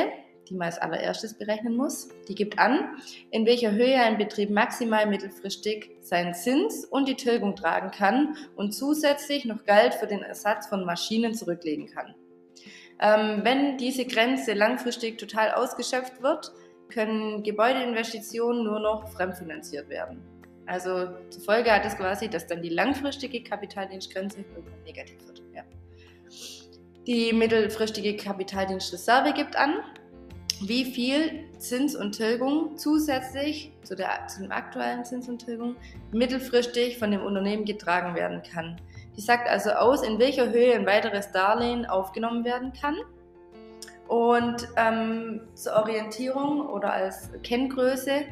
die 0.50 0.55
man 0.55 0.66
als 0.66 0.77
allererstes 0.77 1.33
berechnen 1.33 1.74
muss, 1.74 2.11
die 2.29 2.35
gibt 2.35 2.59
an, 2.59 2.98
in 3.31 3.46
welcher 3.46 3.72
Höhe 3.72 3.98
ein 4.03 4.18
Betrieb 4.18 4.50
maximal 4.50 5.07
mittelfristig 5.07 5.96
seinen 6.03 6.35
Zins 6.35 6.85
und 6.85 7.09
die 7.09 7.14
Tilgung 7.14 7.57
tragen 7.57 7.90
kann 7.90 8.37
und 8.55 8.72
zusätzlich 8.72 9.46
noch 9.46 9.64
Geld 9.64 9.94
für 9.94 10.07
den 10.07 10.20
Ersatz 10.20 10.66
von 10.66 10.85
Maschinen 10.85 11.33
zurücklegen 11.33 11.87
kann. 11.87 12.14
Ähm, 13.00 13.40
wenn 13.44 13.79
diese 13.79 14.05
Grenze 14.05 14.53
langfristig 14.53 15.16
total 15.16 15.53
ausgeschöpft 15.53 16.22
wird, 16.22 16.53
können 16.92 17.42
Gebäudeinvestitionen 17.44 18.62
nur 18.62 18.81
noch 18.81 19.09
fremdfinanziert 19.09 19.88
werden. 19.88 20.22
Also 20.66 21.09
zur 21.31 21.42
Folge 21.42 21.72
hat 21.72 21.87
es 21.87 21.96
quasi, 21.96 22.29
dass 22.29 22.46
dann 22.46 22.61
die 22.61 22.68
langfristige 22.68 23.42
Kapitaldienstgrenze 23.42 24.44
negativ 24.85 25.27
wird. 25.27 25.42
Ja. 25.55 25.64
Die 27.07 27.35
mittelfristige 27.35 28.17
Kapitaldienstreserve 28.17 29.35
gibt 29.35 29.57
an, 29.57 29.75
wie 30.62 30.87
viel 30.87 31.45
Zins 31.59 31.95
und 31.95 32.12
Tilgung 32.12 32.79
zusätzlich 32.79 33.73
zu, 33.83 33.95
der, 33.95 34.27
zu 34.29 34.40
dem 34.40 34.51
aktuellen 34.51 35.05
Zins 35.05 35.29
und 35.29 35.45
Tilgung 35.45 35.77
mittelfristig 36.12 36.99
von 36.99 37.11
dem 37.11 37.23
Unternehmen 37.23 37.67
getragen 37.67 38.14
werden 38.14 38.43
kann. 38.43 38.81
Die 39.17 39.21
sagt 39.21 39.49
also 39.49 39.71
aus, 39.71 40.03
in 40.03 40.19
welcher 40.19 40.51
Höhe 40.51 40.75
ein 40.75 40.87
weiteres 40.87 41.31
Darlehen 41.31 41.85
aufgenommen 41.85 42.45
werden 42.45 42.73
kann. 42.73 42.97
Und 44.09 44.67
ähm, 44.77 45.43
zur 45.55 45.75
Orientierung 45.75 46.67
oder 46.67 46.93
als 46.93 47.31
Kenngröße, 47.43 48.23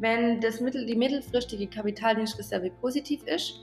wenn 0.00 0.40
das 0.40 0.60
mittel, 0.60 0.84
die 0.84 0.96
mittelfristige 0.96 1.68
Kapitaldienstreserve 1.68 2.70
positiv 2.80 3.22
ist, 3.24 3.60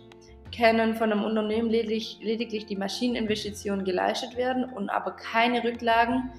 können 0.55 0.95
von 0.95 1.11
einem 1.11 1.23
Unternehmen 1.23 1.69
lediglich, 1.69 2.19
lediglich 2.21 2.65
die 2.65 2.75
Maschineninvestitionen 2.75 3.85
geleistet 3.85 4.37
werden 4.37 4.65
und 4.65 4.89
aber 4.89 5.11
keine 5.11 5.63
Rücklagen 5.63 6.31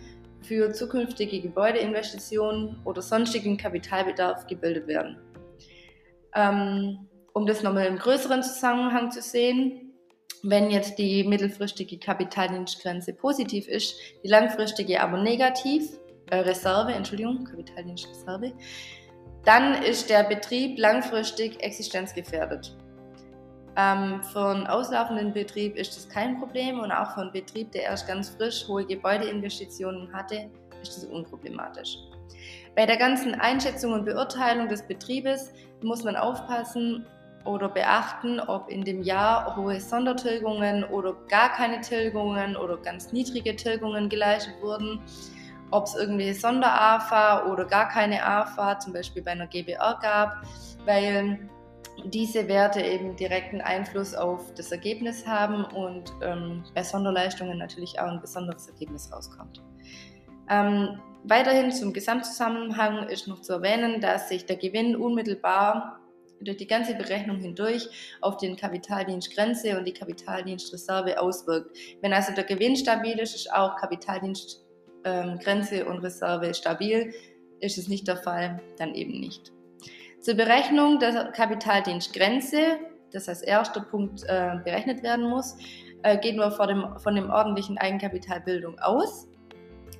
für 0.42 0.72
zukünftige 0.72 1.40
Gebäudeinvestitionen 1.40 2.81
oder 2.85 3.03
sonstigen 3.03 3.57
Kapitalbedarf 3.57 4.46
gebildet 4.46 4.87
werden. 4.87 5.18
Ähm, 6.35 7.09
um 7.33 7.46
das 7.46 7.62
nochmal 7.62 7.87
im 7.87 7.98
größeren 7.98 8.42
Zusammenhang 8.42 9.11
zu 9.11 9.22
sehen, 9.22 9.92
wenn 10.42 10.70
jetzt 10.70 10.98
die 10.98 11.24
mittelfristige 11.24 11.98
Kapitaldienstgrenze 11.98 13.14
positiv 13.14 13.66
ist, 13.66 13.96
die 14.22 14.29
langfristige 14.29 15.00
aber 15.00 15.18
negativ, 15.22 15.98
äh, 16.31 16.37
Reserve, 16.37 16.92
Entschuldigung, 16.92 17.44
Kapitaldienstreserve, 17.44 18.53
dann 19.44 19.83
ist 19.83 20.11
der 20.11 20.24
Betrieb 20.24 20.79
langfristig 20.79 21.62
existenzgefährdet. 21.62 22.77
Ähm, 23.77 24.23
für 24.23 24.47
einen 24.47 24.67
auslaufenden 24.67 25.33
Betrieb 25.33 25.77
ist 25.77 25.97
das 25.97 26.09
kein 26.09 26.39
Problem 26.39 26.81
und 26.81 26.93
auch 26.93 27.13
für 27.13 27.23
einen 27.23 27.33
Betrieb, 27.33 27.73
der 27.73 27.85
erst 27.85 28.07
ganz 28.07 28.31
frisch 28.31 28.67
hohe 28.69 28.85
Gebäudeinvestitionen 28.85 30.13
hatte, 30.13 30.51
ist 30.81 30.97
das 30.97 31.05
unproblematisch. 31.07 31.99
Bei 32.77 32.87
der 32.87 32.97
ganzen 32.97 33.35
Einschätzung 33.35 33.93
und 33.93 34.05
Beurteilung 34.05 34.69
des 34.69 34.83
Betriebes 34.83 35.53
muss 35.83 36.05
man 36.05 36.17
aufpassen 36.17 37.07
oder 37.45 37.69
beachten, 37.69 38.41
ob 38.41 38.69
in 38.71 38.85
dem 38.85 39.03
Jahr 39.03 39.57
hohe 39.57 39.81
Sondertilgungen 39.81 40.85
oder 40.85 41.15
gar 41.29 41.51
keine 41.51 41.81
Tilgungen 41.81 42.57
oder 42.57 42.77
ganz 42.79 43.13
niedrige 43.13 43.55
Tilgungen 43.55 44.09
geleistet 44.09 44.55
wurden, 44.61 45.01
ob 45.71 45.85
es 45.85 45.95
irgendwie 45.95 46.33
Sonder-AFA 46.33 47.47
oder 47.47 47.65
gar 47.65 47.89
keine 47.89 48.25
AFA, 48.25 48.79
zum 48.79 48.93
Beispiel 48.93 49.23
bei 49.23 49.33
einer 49.33 49.47
GBR 49.47 49.99
gab, 50.01 50.43
weil 50.85 51.39
diese 52.04 52.48
Werte 52.48 52.80
eben 52.80 53.16
direkten 53.16 53.61
Einfluss 53.61 54.14
auf 54.14 54.52
das 54.54 54.72
Ergebnis 54.72 55.26
haben 55.26 55.64
und 55.64 56.12
ähm, 56.22 56.64
bei 56.74 56.83
Sonderleistungen 56.83 57.59
natürlich 57.59 57.98
auch 57.98 58.09
ein 58.09 58.20
besonderes 58.20 58.68
Ergebnis 58.68 59.11
rauskommt. 59.12 59.62
Ähm, 60.50 61.00
weiterhin 61.24 61.72
zum 61.72 61.92
Gesamtzusammenhang 61.92 63.09
ist 63.09 63.28
noch 63.28 63.40
zu 63.40 63.54
erwähnen, 63.54 64.00
dass 64.00 64.28
sich 64.28 64.46
der 64.46 64.57
Gewinn 64.57 64.96
unmittelbar 64.96 66.00
durch 66.40 66.59
die 66.59 66.66
ganze 66.66 66.94
Berechnung 66.94 67.38
hindurch 67.38 67.88
auf 68.20 68.37
den 68.37 68.57
Kapitaldienstgrenze 68.57 69.78
und 69.78 69.87
die 69.87 69.94
Kapitaldienstreserve 69.94 71.20
auswirkt. 71.20 71.76
Wenn 72.02 72.12
also 72.12 72.35
der 72.35 72.44
Gewinn 72.44 72.76
stabil 72.76 73.18
ist, 73.18 73.35
ist 73.35 73.52
auch 73.52 73.76
Kapitaldienstgrenze 73.76 75.76
ähm, 75.76 75.87
und 75.87 76.00
Reserve 76.00 76.52
stabil. 76.54 77.14
Ist 77.61 77.78
es 77.78 77.88
nicht 77.88 78.07
der 78.09 78.18
Fall, 78.18 78.61
dann 78.76 78.94
eben 78.94 79.20
nicht. 79.20 79.54
Zur 80.25 80.37
Berechnung 80.37 80.99
der 81.01 81.33
Kapitaldienstgrenze, 81.33 82.79
das 83.13 83.29
als 83.29 83.43
erster 83.43 83.83
Punkt 83.83 84.23
äh, 84.23 84.57
berechnet 84.65 85.03
werden 85.03 85.29
muss, 85.29 85.55
äh, 86.03 86.17
gehen 86.17 86.39
wir 86.39 86.51
von 86.51 86.67
dem, 86.67 86.99
von 86.99 87.15
dem 87.15 87.29
ordentlichen 87.29 87.77
Eigenkapitalbildung 87.77 88.79
aus, 88.79 89.29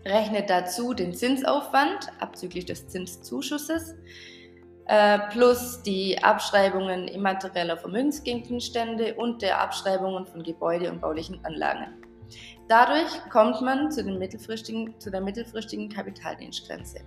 rechnet 0.07 0.49
dazu 0.49 0.95
den 0.95 1.13
Zinsaufwand 1.13 2.11
abzüglich 2.21 2.65
des 2.65 2.89
Zinszuschusses 2.89 3.97
äh, 4.87 5.19
plus 5.29 5.83
die 5.83 6.17
Abschreibungen 6.25 7.07
immaterieller 7.07 7.77
Vermögensgegenstände 7.77 9.17
und 9.17 9.43
der 9.43 9.61
Abschreibungen 9.61 10.25
von 10.25 10.43
Gebäude 10.43 10.91
und 10.91 11.03
baulichen 11.03 11.39
Anlagen. 11.45 12.03
Dadurch 12.69 13.11
kommt 13.31 13.61
man 13.61 13.91
zu, 13.91 14.03
mittelfristigen, 14.03 14.99
zu 14.99 15.11
der 15.11 15.21
mittelfristigen 15.21 15.91
Kapitaldienstgrenze. 15.91 17.01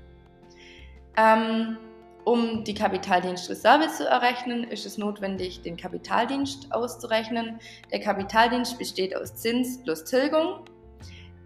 Ähm, 1.18 1.80
um 2.28 2.66
die 2.66 2.74
Kapitaldienstreserve 2.74 3.88
zu 3.88 4.06
errechnen, 4.06 4.66
ist 4.66 4.86
es 4.86 4.98
notwendig, 4.98 5.62
den 5.62 5.78
Kapitaldienst 5.78 6.70
auszurechnen. 6.74 7.58
Der 7.90 8.02
Kapitaldienst 8.02 8.78
besteht 8.78 9.16
aus 9.16 9.34
Zins 9.34 9.82
plus 9.82 10.04
Tilgung. 10.04 10.66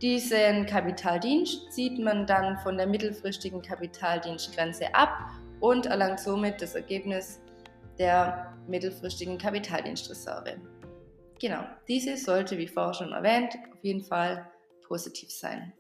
Diesen 0.02 0.65
Kapitaldienst 0.65 1.72
zieht 1.72 2.00
man 2.00 2.26
dann 2.26 2.58
von 2.63 2.78
der 2.78 2.88
mittelfristigen 2.88 3.62
Kapitaldienstgrenze 3.62 4.96
ab 4.96 5.15
und 5.60 5.86
erlangt 5.86 6.20
somit 6.20 6.60
das 6.63 6.74
Ergebnis 6.74 7.39
der 8.00 8.52
mittelfristigen 8.67 9.38
Kapitaldienstreserve. 9.38 10.56
Genau, 11.39 11.63
diese 11.88 12.17
sollte, 12.17 12.58
wie 12.58 12.67
vorher 12.67 12.96
schon 12.96 13.12
erwähnt, 13.12 13.54
auf 13.72 13.84
jeden 13.84 14.04
Fall 14.04 14.50
positiv 14.88 15.30
sein. 15.30 15.74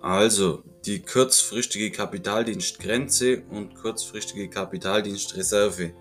Also 0.00 0.62
die 0.86 1.02
kurzfristige 1.02 1.90
Kapitaldienstgrenze 1.90 3.42
und 3.50 3.74
kurzfristige 3.74 4.48
Kapitaldienstreserve. 4.48 5.92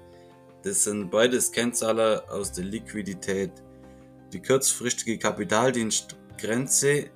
Das 0.63 0.85
sind 0.85 1.09
beides 1.09 1.51
Kennzahler 1.51 2.23
aus 2.29 2.51
der 2.53 2.65
Liquidität. 2.65 3.51
Die 4.31 4.41
kurzfristige 4.41 5.17
Kapitaldienstgrenze 5.17 7.09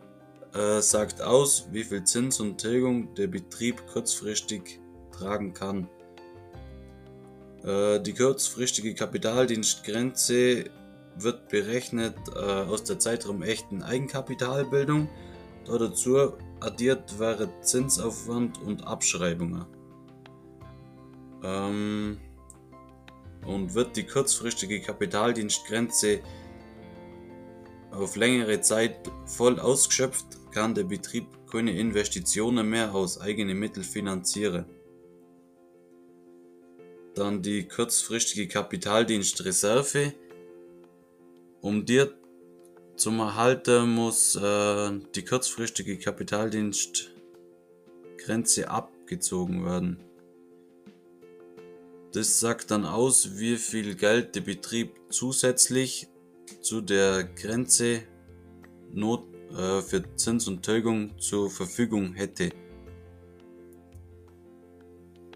äh, 0.54 0.82
sagt 0.82 1.22
aus, 1.22 1.68
wie 1.72 1.84
viel 1.84 2.04
Zins 2.04 2.40
und 2.40 2.58
Tilgung 2.58 3.14
der 3.16 3.28
Betrieb 3.28 3.86
kurzfristig 3.88 4.80
tragen 5.12 5.54
kann. 5.54 5.90
Äh, 7.64 8.02
die 8.02 8.14
kurzfristige 8.14 8.94
Kapitaldienstgrenze 8.94 10.66
wird 11.16 11.48
berechnet 11.48 12.16
äh, 12.36 12.40
aus 12.40 12.84
der 12.84 13.00
Zeitraum 13.00 13.42
echten 13.42 13.84
Eigenkapitalbildung. 13.84 15.08
Dazu 15.66 16.34
addiert 16.60 17.20
wäre 17.20 17.50
Zinsaufwand 17.62 18.62
und 18.62 18.86
Abschreibungen. 18.86 19.66
Ähm, 21.44 22.18
und 23.46 23.74
wird 23.74 23.96
die 23.98 24.06
kurzfristige 24.06 24.82
Kapitaldienstgrenze 24.82 26.22
auf 27.92 28.16
längere 28.16 28.62
Zeit 28.62 28.96
voll 29.26 29.60
ausgeschöpft, 29.60 30.26
kann 30.52 30.74
der 30.74 30.84
Betrieb 30.84 31.28
keine 31.52 31.78
Investitionen 31.78 32.68
mehr 32.70 32.96
aus 32.96 33.22
eigenen 33.22 33.60
Mitteln 33.60 33.84
finanzieren. 33.84 34.66
Dann 37.14 37.44
die 37.44 37.68
kurzfristige 37.68 38.48
Kapitaldienstreserve. 38.48 40.14
Um 41.62 41.86
die 41.86 42.06
zum 42.96 43.20
Erhalten 43.20 43.90
muss 43.90 44.36
äh, 44.36 44.92
die 45.16 45.26
kurzfristige 45.26 45.98
Kapitaldienstgrenze 45.98 48.70
abgezogen 48.70 49.66
werden. 49.66 49.98
Das 52.14 52.40
sagt 52.40 52.70
dann 52.70 52.86
aus, 52.86 53.40
wie 53.40 53.58
viel 53.58 53.96
Geld 53.96 54.36
der 54.36 54.42
Betrieb 54.42 54.92
zusätzlich 55.10 56.08
zu 56.62 56.82
der 56.82 57.24
Grenze 57.24 58.04
Not 58.92 59.24
äh, 59.52 59.82
für 59.82 60.04
Zins 60.16 60.48
und 60.48 60.62
Tilgung 60.62 61.18
zur 61.18 61.50
Verfügung 61.50 62.14
hätte. 62.14 62.52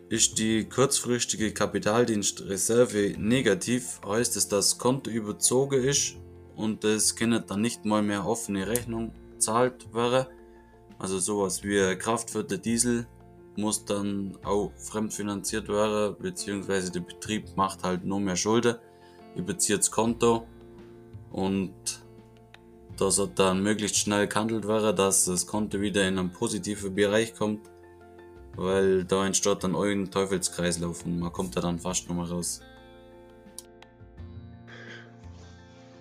Ist 0.10 0.38
die 0.38 0.70
kurzfristige 0.70 1.52
Kapitaldienstreserve 1.52 3.16
negativ, 3.18 4.00
heißt 4.06 4.38
es, 4.38 4.48
dass 4.48 4.70
das 4.70 4.78
Konto 4.78 5.10
überzogen 5.10 5.84
ist 5.84 6.18
und 6.58 6.84
es 6.84 7.16
kann 7.16 7.44
dann 7.48 7.62
nicht 7.62 7.86
mal 7.86 8.02
mehr 8.02 8.26
offene 8.26 8.68
Rechnung 8.68 9.14
zahlt 9.38 9.94
werden. 9.94 10.26
Also 11.00 11.20
sowas 11.20 11.64
wie 11.64 11.96
Kraft 11.96 12.32
für 12.32 12.44
den 12.44 12.62
Diesel 12.62 13.08
muss 13.56 13.86
dann 13.86 14.38
auch 14.44 14.72
fremdfinanziert 14.76 15.70
werden, 15.70 16.16
beziehungsweise 16.20 16.92
der 16.92 17.02
Betrieb 17.02 17.56
macht 17.56 17.84
halt 17.84 18.04
nur 18.04 18.20
mehr 18.20 18.36
Schulden, 18.36 18.76
überzieht 19.36 19.80
das 19.80 19.92
Konto 19.92 20.48
und 21.32 21.74
da 22.98 23.12
sollte 23.12 23.36
dann 23.36 23.62
möglichst 23.62 23.98
schnell 23.98 24.28
gehandelt 24.28 24.68
werden, 24.68 24.96
dass 24.96 25.26
das 25.26 25.46
Konto 25.46 25.80
wieder 25.80 26.08
in 26.08 26.18
einen 26.18 26.32
positiven 26.32 26.96
Bereich 26.96 27.36
kommt, 27.36 27.70
weil 28.56 29.06
da 29.06 29.26
entsteht 29.26 29.64
dann 29.64 29.76
euren 29.76 30.10
Teufelskreislauf 30.10 31.06
und 31.06 31.20
man 31.20 31.32
kommt 31.32 31.56
da 31.56 31.62
dann 31.62 31.78
fast 31.80 32.10
nochmal 32.10 32.26
raus. 32.26 32.62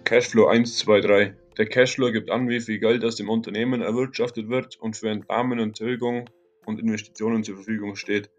Cashflow 0.06 0.46
1, 0.46 0.78
2, 0.78 1.00
3. 1.00 1.34
Der 1.58 1.66
Cashflow 1.66 2.12
gibt 2.12 2.30
an, 2.30 2.48
wie 2.48 2.60
viel 2.60 2.78
Geld 2.78 3.04
aus 3.04 3.16
dem 3.16 3.28
Unternehmen 3.28 3.82
erwirtschaftet 3.82 4.48
wird 4.48 4.76
und 4.80 4.96
für 4.96 5.10
Entnahmen 5.10 5.58
und 5.58 5.76
Tilgung 5.76 6.30
und 6.64 6.78
Investitionen 6.78 7.42
zur 7.42 7.56
Verfügung 7.56 7.96
steht. 7.96 8.30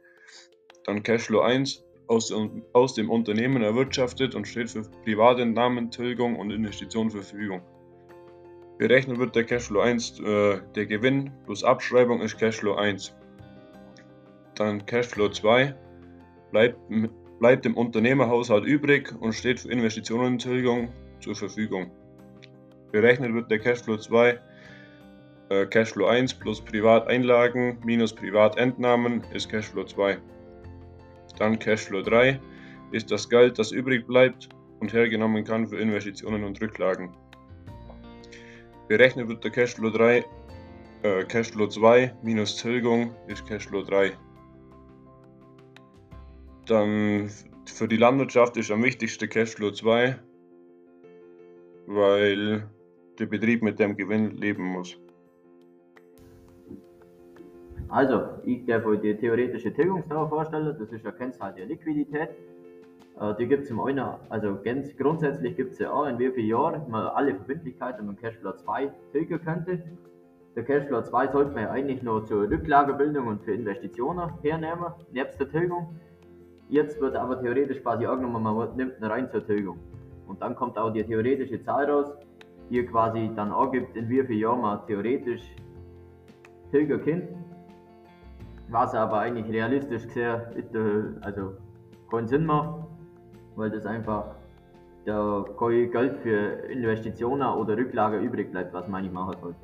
Dann 0.86 1.04
Cashflow 1.04 1.42
1 1.42 1.84
aus, 2.08 2.34
aus 2.72 2.94
dem 2.94 3.10
Unternehmen 3.10 3.64
erwirtschaftet 3.64 4.34
und 4.34 4.48
steht 4.48 4.72
für 4.72 4.84
Privatentnahmen, 5.04 5.92
Tilgung 5.92 6.38
und 6.38 6.52
Investitionen 6.52 7.10
zur 7.10 7.22
Verfügung. 7.22 7.62
Berechnet 8.78 9.20
wird 9.20 9.36
der 9.36 9.44
Cashflow 9.44 9.82
1, 9.82 10.22
äh, 10.22 10.62
der 10.74 10.86
Gewinn 10.86 11.34
plus 11.44 11.66
Abschreibung 11.66 12.22
ist 12.22 12.38
Cashflow 12.38 12.76
1. 12.76 13.14
Dann 14.56 14.86
Cashflow 14.86 15.28
2 15.28 15.76
bleibt, 16.52 16.80
bleibt 17.40 17.66
im 17.66 17.76
Unternehmerhaushalt 17.76 18.64
übrig 18.64 19.14
und 19.20 19.34
steht 19.34 19.60
für 19.60 19.70
Investitionen 19.70 20.38
Tilgung 20.38 20.94
zur 21.20 21.36
Verfügung. 21.36 21.92
Berechnet 22.92 23.34
wird 23.34 23.52
der 23.52 23.60
Cashflow 23.60 23.98
2 23.98 24.40
äh, 25.50 25.66
Cashflow 25.66 26.08
1 26.08 26.34
plus 26.34 26.62
Privateinlagen 26.62 27.78
minus 27.84 28.14
Privatentnahmen 28.14 29.24
ist 29.34 29.50
Cashflow 29.50 29.86
2. 29.86 30.18
Dann 31.38 31.58
Cashflow 31.58 32.02
3 32.02 32.40
ist 32.92 33.12
das 33.12 33.30
Geld, 33.30 33.58
das 33.58 33.72
übrig 33.72 34.06
bleibt 34.08 34.50
und 34.80 34.92
hergenommen 34.92 35.44
kann 35.44 35.68
für 35.68 35.78
Investitionen 35.78 36.44
und 36.44 36.62
Rücklagen. 36.62 37.16
Berechnet 38.88 39.28
wird 39.28 39.44
der 39.44 39.52
Cashflow 39.52 39.90
3, 39.90 40.26
äh, 41.04 41.24
Cashflow 41.26 41.68
2 41.68 42.14
minus 42.24 42.58
Tilgung 42.58 43.16
ist 43.28 43.46
Cashflow 43.46 43.84
3. 43.84 44.12
Dann 46.66 47.30
für 47.66 47.88
die 47.88 47.98
Landwirtschaft 47.98 48.58
ist 48.58 48.72
am 48.72 48.84
wichtigsten 48.84 49.30
Cashflow 49.30 49.72
2, 49.72 50.20
weil 51.88 52.68
der 53.18 53.26
Betrieb 53.26 53.64
mit 53.64 53.80
dem 53.80 53.96
Gewinn 53.96 54.32
leben 54.32 54.64
muss. 54.64 55.00
Also, 57.90 58.22
ich 58.44 58.66
darf 58.66 58.86
euch 58.86 59.00
die 59.00 59.16
theoretische 59.16 59.74
Tilgungsdauer 59.74 60.28
vorstellen. 60.28 60.76
Das 60.78 60.92
ist 60.92 61.06
eine 61.06 61.16
Kennzahl 61.16 61.54
der 61.54 61.66
Liquidität. 61.66 62.30
Äh, 63.20 63.34
die 63.40 63.48
gibt 63.48 63.64
es 63.64 63.70
im 63.70 63.80
einen, 63.80 64.06
also 64.30 64.58
ganz 64.64 64.96
grundsätzlich 64.98 65.56
gibt 65.56 65.74
es 65.74 65.80
ja 65.80 65.92
auch, 65.92 66.06
in 66.06 66.20
wie 66.20 66.30
vielen 66.32 66.48
Jahren 66.48 66.90
man 66.90 67.08
alle 67.08 67.34
Verbindlichkeiten 67.36 68.06
mit 68.06 68.20
Cashflow 68.22 68.54
2 68.54 68.92
tilgen 69.14 69.42
könnte. 69.42 69.82
Der 70.56 70.64
Cashflow 70.64 71.02
2 71.02 71.28
sollte 71.28 71.52
man 71.52 71.64
ja 71.64 71.72
eigentlich 71.72 72.04
nur 72.04 72.26
zur 72.26 72.50
Rücklagebildung 72.50 73.28
und 73.28 73.44
für 73.44 73.54
Investitionen 73.54 74.34
hernehmen, 74.42 74.92
nebst 75.14 75.40
der 75.40 75.50
Tilgung. 75.50 75.96
Jetzt 76.68 77.00
wird 77.00 77.16
aber 77.16 77.40
theoretisch 77.40 77.82
quasi 77.82 78.06
angenommen, 78.06 78.44
man 78.44 78.76
nimmt 78.76 79.00
ihn 79.00 79.06
rein 79.06 79.30
zur 79.32 79.46
Tilgung. 79.46 79.80
Und 80.28 80.42
dann 80.42 80.56
kommt 80.56 80.78
auch 80.78 80.92
die 80.92 81.04
theoretische 81.04 81.62
Zahl 81.64 81.90
raus, 81.90 82.12
die 82.70 82.86
quasi 82.86 83.32
dann 83.36 83.52
angibt, 83.52 83.96
in 83.96 84.10
wie 84.10 84.24
vielen 84.24 84.40
Jahren 84.40 84.62
man 84.62 84.86
theoretisch 84.86 85.56
tilgen 86.72 87.04
kann. 87.04 87.24
Was 88.70 88.94
aber 88.94 89.20
eigentlich 89.20 89.50
realistisch 89.52 90.08
gesehen 90.08 91.18
also 91.22 91.54
keinen 92.12 92.28
Sinn 92.28 92.46
macht, 92.46 92.86
weil 93.56 93.70
das 93.70 93.86
einfach 93.86 94.36
da 95.06 95.46
kein 95.58 95.90
Geld 95.90 96.18
für 96.18 96.68
Investitionen 96.70 97.48
oder 97.48 97.78
Rücklagen 97.78 98.22
übrig 98.22 98.52
bleibt, 98.52 98.74
was 98.74 98.88
man 98.90 99.04
nicht 99.04 99.14
machen 99.14 99.36
sollte. 99.40 99.60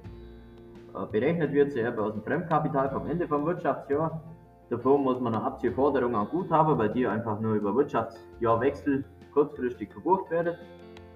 Äh, 0.96 1.06
berechnet 1.12 1.52
wird 1.52 1.72
sie 1.72 1.82
eben 1.82 2.00
aus 2.00 2.14
dem 2.14 2.24
Fremdkapital 2.24 2.90
vom 2.92 3.08
Ende 3.08 3.28
vom 3.28 3.46
Wirtschaftsjahr. 3.46 4.22
Davor 4.70 4.98
muss 4.98 5.20
man 5.20 5.36
eine 5.36 5.44
Abziehforderung 5.44 6.16
an 6.16 6.28
Guthaben, 6.30 6.78
weil 6.78 6.90
die 6.94 7.06
einfach 7.06 7.40
nur 7.42 7.56
über 7.56 7.76
Wirtschaftsjahrwechsel 7.76 9.04
kurzfristig 9.34 9.92
verbucht 9.92 10.30
werden. 10.32 10.56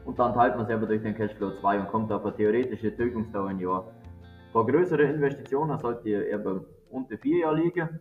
Und 0.05 0.17
dann 0.19 0.33
teilt 0.33 0.55
man 0.55 0.65
es 0.65 0.71
eben 0.71 0.87
durch 0.87 1.01
den 1.01 1.15
Cashflow 1.15 1.51
2 1.51 1.79
und 1.81 1.87
kommt 1.89 2.11
auf 2.11 2.25
eine 2.25 2.35
theoretische 2.35 2.95
Tilgungsdauer 2.95 3.49
ein 3.49 3.59
Jahr. 3.59 3.85
Bei 4.53 4.63
größeren 4.63 5.15
Investitionen 5.15 5.77
sollte 5.77 6.07
ihr 6.09 6.31
eben 6.31 6.65
unter 6.89 7.17
vier 7.17 7.39
Jahren 7.39 7.61
liegen, 7.61 7.99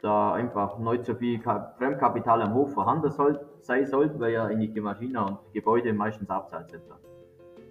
da 0.00 0.32
einfach 0.32 0.78
nicht 0.78 1.04
so 1.04 1.14
viel 1.14 1.40
Fremdkapital 1.40 2.42
am 2.42 2.54
Hof 2.54 2.72
vorhanden 2.72 3.10
soll, 3.10 3.38
sein 3.60 3.86
sollte, 3.86 4.18
weil 4.18 4.32
ja 4.32 4.44
eigentlich 4.44 4.72
die 4.72 4.80
Maschinen 4.80 5.16
und 5.16 5.38
Gebäude 5.52 5.92
meistens 5.92 6.30
abzahlt 6.30 6.70
sind. 6.70 6.82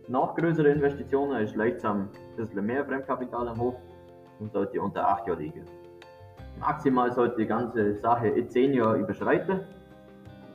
Nach 0.08 0.36
größeren 0.36 0.74
Investitionen 0.74 1.42
ist 1.42 1.56
langsam 1.56 2.02
ein 2.02 2.36
bisschen 2.36 2.66
mehr 2.66 2.86
Fremdkapital 2.86 3.48
am 3.48 3.60
Hof 3.60 3.76
und 4.40 4.52
sollte 4.52 4.82
unter 4.82 5.08
8 5.08 5.28
Jahre 5.28 5.42
liegen. 5.42 5.66
Maximal 6.60 7.12
sollte 7.12 7.38
die 7.38 7.48
ganze 7.48 7.96
Sache 7.96 8.48
10 8.48 8.74
Jahre 8.74 9.00
überschreiten. 9.00 9.62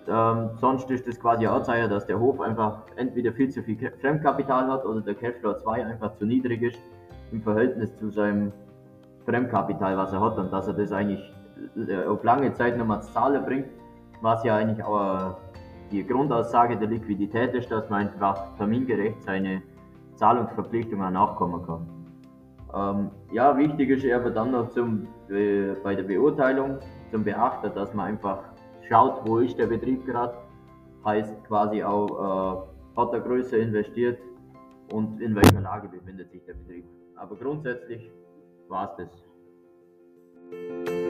Ähm, 0.08 0.50
sonst 0.58 0.90
ist 0.90 1.06
das 1.06 1.20
quasi 1.20 1.46
ein 1.46 1.52
Anzeichen, 1.52 1.90
dass 1.90 2.06
der 2.06 2.18
Hof 2.18 2.40
einfach 2.40 2.82
entweder 2.96 3.32
viel 3.32 3.50
zu 3.50 3.62
viel 3.62 3.92
Fremdkapital 4.00 4.66
hat 4.68 4.86
oder 4.86 5.02
der 5.02 5.14
Cashflow 5.14 5.54
2 5.54 5.84
einfach 5.84 6.16
zu 6.16 6.24
niedrig 6.24 6.62
ist 6.62 6.78
im 7.30 7.42
Verhältnis 7.42 7.94
zu 7.98 8.10
seinem 8.10 8.52
Fremdkapital, 9.26 9.98
was 9.98 10.12
er 10.12 10.20
hat 10.20 10.38
und 10.38 10.50
dass 10.50 10.66
er 10.66 10.72
das 10.72 10.92
eigentlich 10.92 11.20
äh, 11.76 12.04
auf 12.06 12.24
lange 12.24 12.54
Zeit 12.54 12.78
nochmal 12.78 13.02
zu 13.02 13.12
Zahlen 13.12 13.44
bringt, 13.44 13.66
was 14.22 14.42
ja 14.44 14.56
eigentlich 14.56 14.82
auch 14.82 15.36
die 15.90 16.06
Grundaussage 16.06 16.76
der 16.76 16.88
Liquidität 16.88 17.54
ist, 17.54 17.70
dass 17.70 17.90
man 17.90 18.08
einfach 18.08 18.56
termingerecht 18.56 19.22
seine 19.22 19.62
Zahlungsverpflichtungen 20.14 21.12
nachkommen 21.12 21.66
kann. 21.66 21.86
Ähm, 22.74 23.10
ja, 23.32 23.56
wichtig 23.56 23.90
ist 23.90 24.10
aber 24.12 24.30
dann 24.30 24.52
noch 24.52 24.70
zum, 24.70 25.06
äh, 25.30 25.74
bei 25.82 25.94
der 25.94 26.02
Beurteilung 26.02 26.78
zum 27.10 27.24
Beachten, 27.24 27.72
dass 27.74 27.92
man 27.94 28.06
einfach 28.06 28.38
schaut, 28.88 29.26
wo 29.26 29.38
ist 29.38 29.58
der 29.58 29.66
Betrieb 29.66 30.06
gerade, 30.06 30.34
heißt 31.04 31.44
quasi 31.44 31.82
auch, 31.82 32.08
äh, 32.08 33.00
hat 33.00 33.12
er 33.12 33.20
größer 33.20 33.58
investiert 33.58 34.18
und 34.92 35.20
in 35.20 35.34
welcher 35.34 35.60
Lage 35.60 35.88
befindet 35.88 36.30
sich 36.30 36.44
der 36.44 36.54
Betrieb. 36.54 36.84
Aber 37.16 37.36
grundsätzlich 37.36 38.10
war 38.68 38.96
es 38.98 39.06
das. 40.50 41.07